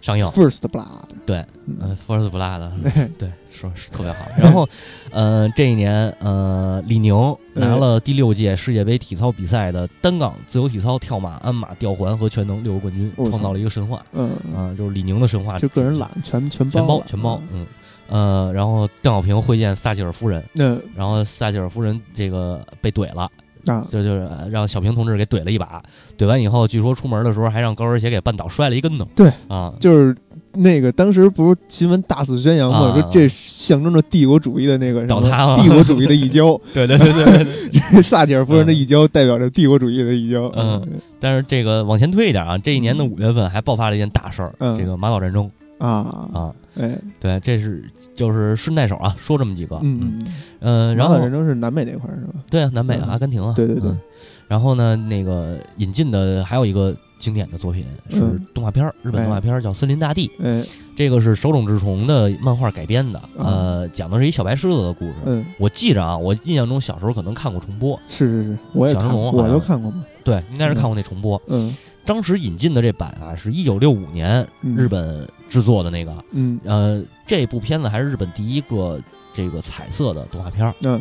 [0.00, 0.86] 上映，First Blood，
[1.26, 1.76] 对，嗯。
[1.80, 4.24] 嗯，First Blood，哎 对，说是特别好。
[4.40, 4.68] 然后，
[5.10, 7.14] 呃，这一年，呃，李宁
[7.54, 17.66] 拿了第六届世界杯体操比赛的单杠、自由体操、跳马、鞍马、吊环和全能六个冠军，创造了一个神话嗯，啊，就是李宁的神话，就个人懒，全全全包全包嗯，
[18.08, 23.30] 嗯，呃，然后邓小平会见撒切尔夫人，那然后撒切尔夫人这个被怼了。
[23.66, 23.86] 啊。
[23.90, 25.82] 就就是呃让小平同志给怼了一把，
[26.18, 29.06] 怼完以后，据说出门的时候还让高跟鞋给绊倒，摔了一跟头。
[29.14, 30.16] 对啊，就是
[30.52, 32.92] 那个当时不是新闻大肆宣扬嘛，啊。
[32.92, 38.02] 说这象征着帝国主义的那个倒塌了帝国主义的一跤， 对对对对对。
[38.02, 40.86] 撒切 尔夫人的一跤代表着帝国主义的一跤，嗯。
[41.18, 44.76] 但是这个往前推一点啊，这一年的五月份还爆发了一件大事儿，嗯。
[44.78, 45.50] 这个马岛战争
[45.80, 46.96] 啊啊，哎。
[47.18, 50.22] 对，这是就是顺带手啊，说这么几个，嗯，
[50.60, 52.34] 嗯，然后马岛战争是南美那块儿是吧？
[52.48, 53.10] 对啊，南美啊，嗯。
[53.10, 53.98] 阿根廷啊，对对对嗯。
[54.46, 60.64] 然后呢，那个引进的还有一个经典的作品是嗯动画片儿，日本动画片儿叫《森林大地》，哎。
[60.96, 63.46] 这个是手冢治虫的漫画改编的，啊。
[63.46, 65.14] 呃，讲的是一小白狮子的故事。
[65.24, 71.40] 嗯，我记着啊，我印象中小时候可能看过重播，是是是，我也小看，我神龙好像都看过嘛，对，应该是看过那重播。
[71.46, 71.74] 嗯
[72.10, 74.74] 当时引进的这版啊，是一九六五年嗯。
[74.74, 76.58] 日本制作的那个，嗯。
[76.64, 79.00] 呃，这部片子还是日本第一个
[79.32, 81.00] 这个彩色的动画片儿，嗯。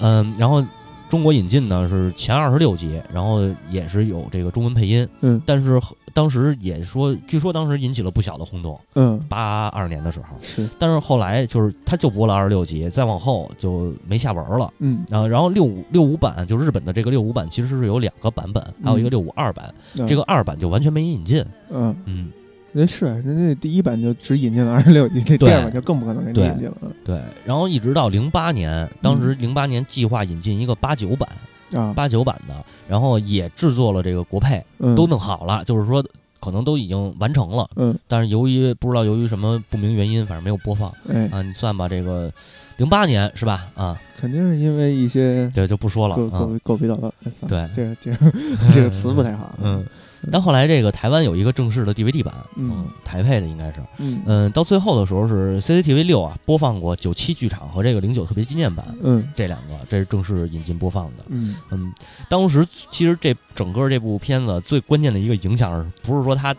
[0.00, 0.60] 嗯，然后
[1.08, 3.38] 中国引进呢是前二十六集，然后
[3.70, 5.40] 也是有这个中文配音，嗯。
[5.46, 5.80] 但是
[6.16, 9.22] 当时也说，据说当时引起了不小的轰动，嗯。
[9.28, 10.66] 八二年的时候，是。
[10.78, 14.72] 但是后来就是他就播了二十六集，再往后就没下文了。
[14.78, 15.04] 嗯。
[15.10, 19.10] 然后，然后六五六五版就日本的这个六五版其实是有两个版本，还有一个嗯。
[19.10, 20.06] 六五二版，嗯。
[20.06, 21.44] 这个二版就完全没引进。
[21.68, 21.94] 嗯。
[22.06, 22.32] 嗯，
[22.72, 26.90] 那是人家第一版就只引进了二十六集，那第对二版就更不可能给你引进了。
[27.04, 27.20] 对。
[27.44, 31.28] 然后一直到零八年，当时零八年计划引进一个八九版，
[31.72, 32.54] 啊，八九版的，
[32.88, 36.04] 然后也制作了这个国配，嗯都弄好了，就是说
[36.38, 37.68] 可能都已经完成了。
[37.76, 41.42] 嗯但是由于不知道由于什么不明原因，反正没有播放哎，啊。
[41.42, 42.32] 你算吧，这个
[42.76, 43.66] 零八年是吧？
[43.74, 46.38] 啊，肯定是因为一些对，就不说了狗啊。
[46.38, 49.84] 狗狗皮倒了，哎算了对这个这个这个词不太好，嗯，
[50.30, 61.24] 但后来这个台湾有一个正式的 DVD 版，嗯台配的应该是，嗯嗯，到最后的时候是 CCTV 六啊播放过九七剧场和这个零九特别纪念版嗯这两个，这是正式引进播放的。
[61.28, 61.92] 嗯嗯，
[62.28, 66.54] 当时其实这整个这部片子最关键的一个影响是不是说它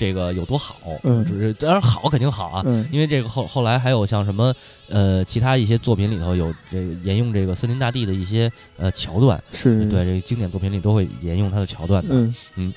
[0.00, 0.74] 这个有多好，
[1.04, 1.22] 嗯。
[1.26, 2.88] 只是当然好肯定好啊，嗯。
[2.90, 4.54] 因为这个后后来还有像什么
[4.88, 12.14] 呃其他一些作品里头有这个沿用这个森林大地的一些呃桥段，是，对这个经典作品里都会沿用它的桥段的，
[12.56, 12.72] 嗯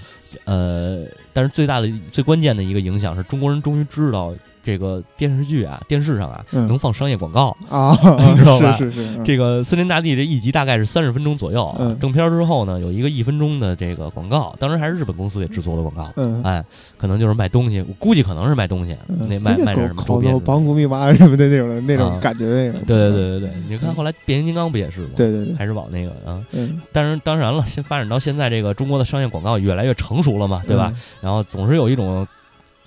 [0.46, 7.56] 呃，但是最大的最关键的一个影响是中国人终于知道这个电视剧啊、电视上啊嗯能放商业广告。
[7.70, 7.96] 啊，
[8.32, 16.64] 你知道吧是是是，嗯这个《森林大地》这一集大概是三十分钟左右正片之后呢，有一个一分钟的这个广告，当时还是日本公司给制作的广告，嗯，哎，
[16.98, 20.46] 可能就是卖东西，我估计可能是卖东西，嗯那卖就卖点什么周边之类的。
[20.46, 25.10] 绑骨密码什么的那种那种啊感觉那种，对对对对对，你看后来变形金刚不也是吗？
[25.16, 30.92] 对对对，还是往那个啊，嗯，但是当然了， 现发展到现在，这个中国的商业广告越来越成熟了嘛，对吧？
[30.94, 31.02] 嗯？
[31.22, 32.26] 然后总是有一种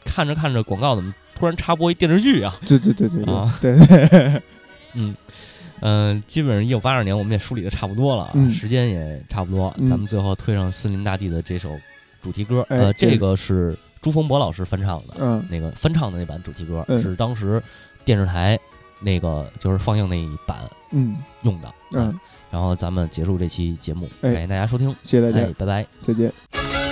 [0.04, 2.56] 看着看着广告怎么突然插播一电视剧啊？
[2.66, 3.76] 对对对对对啊对。
[3.86, 4.42] 对，
[4.94, 5.14] 嗯
[5.80, 9.86] 嗯、基本上一九八二年我们也梳理的差不多了，时间也差不多，嗯。
[9.88, 11.70] 咱们最后推上《森林大地》的这首
[12.22, 15.44] 主题歌，哎呃，这这个是朱逢博老师翻唱的，嗯。
[15.50, 17.00] 那个翻唱的那版主题歌、嗯。
[17.02, 17.62] 是当时
[18.06, 18.58] 电视台
[19.00, 20.56] 那个就是放映那一版
[20.92, 21.16] 嗯。
[21.42, 22.18] 用的，嗯，
[22.50, 24.32] 然后咱们结束这期节目，哎。
[24.32, 25.46] 感谢大家收听，谢谢大家。
[25.46, 25.86] 哎，，拜拜。
[26.02, 26.32] 再见。「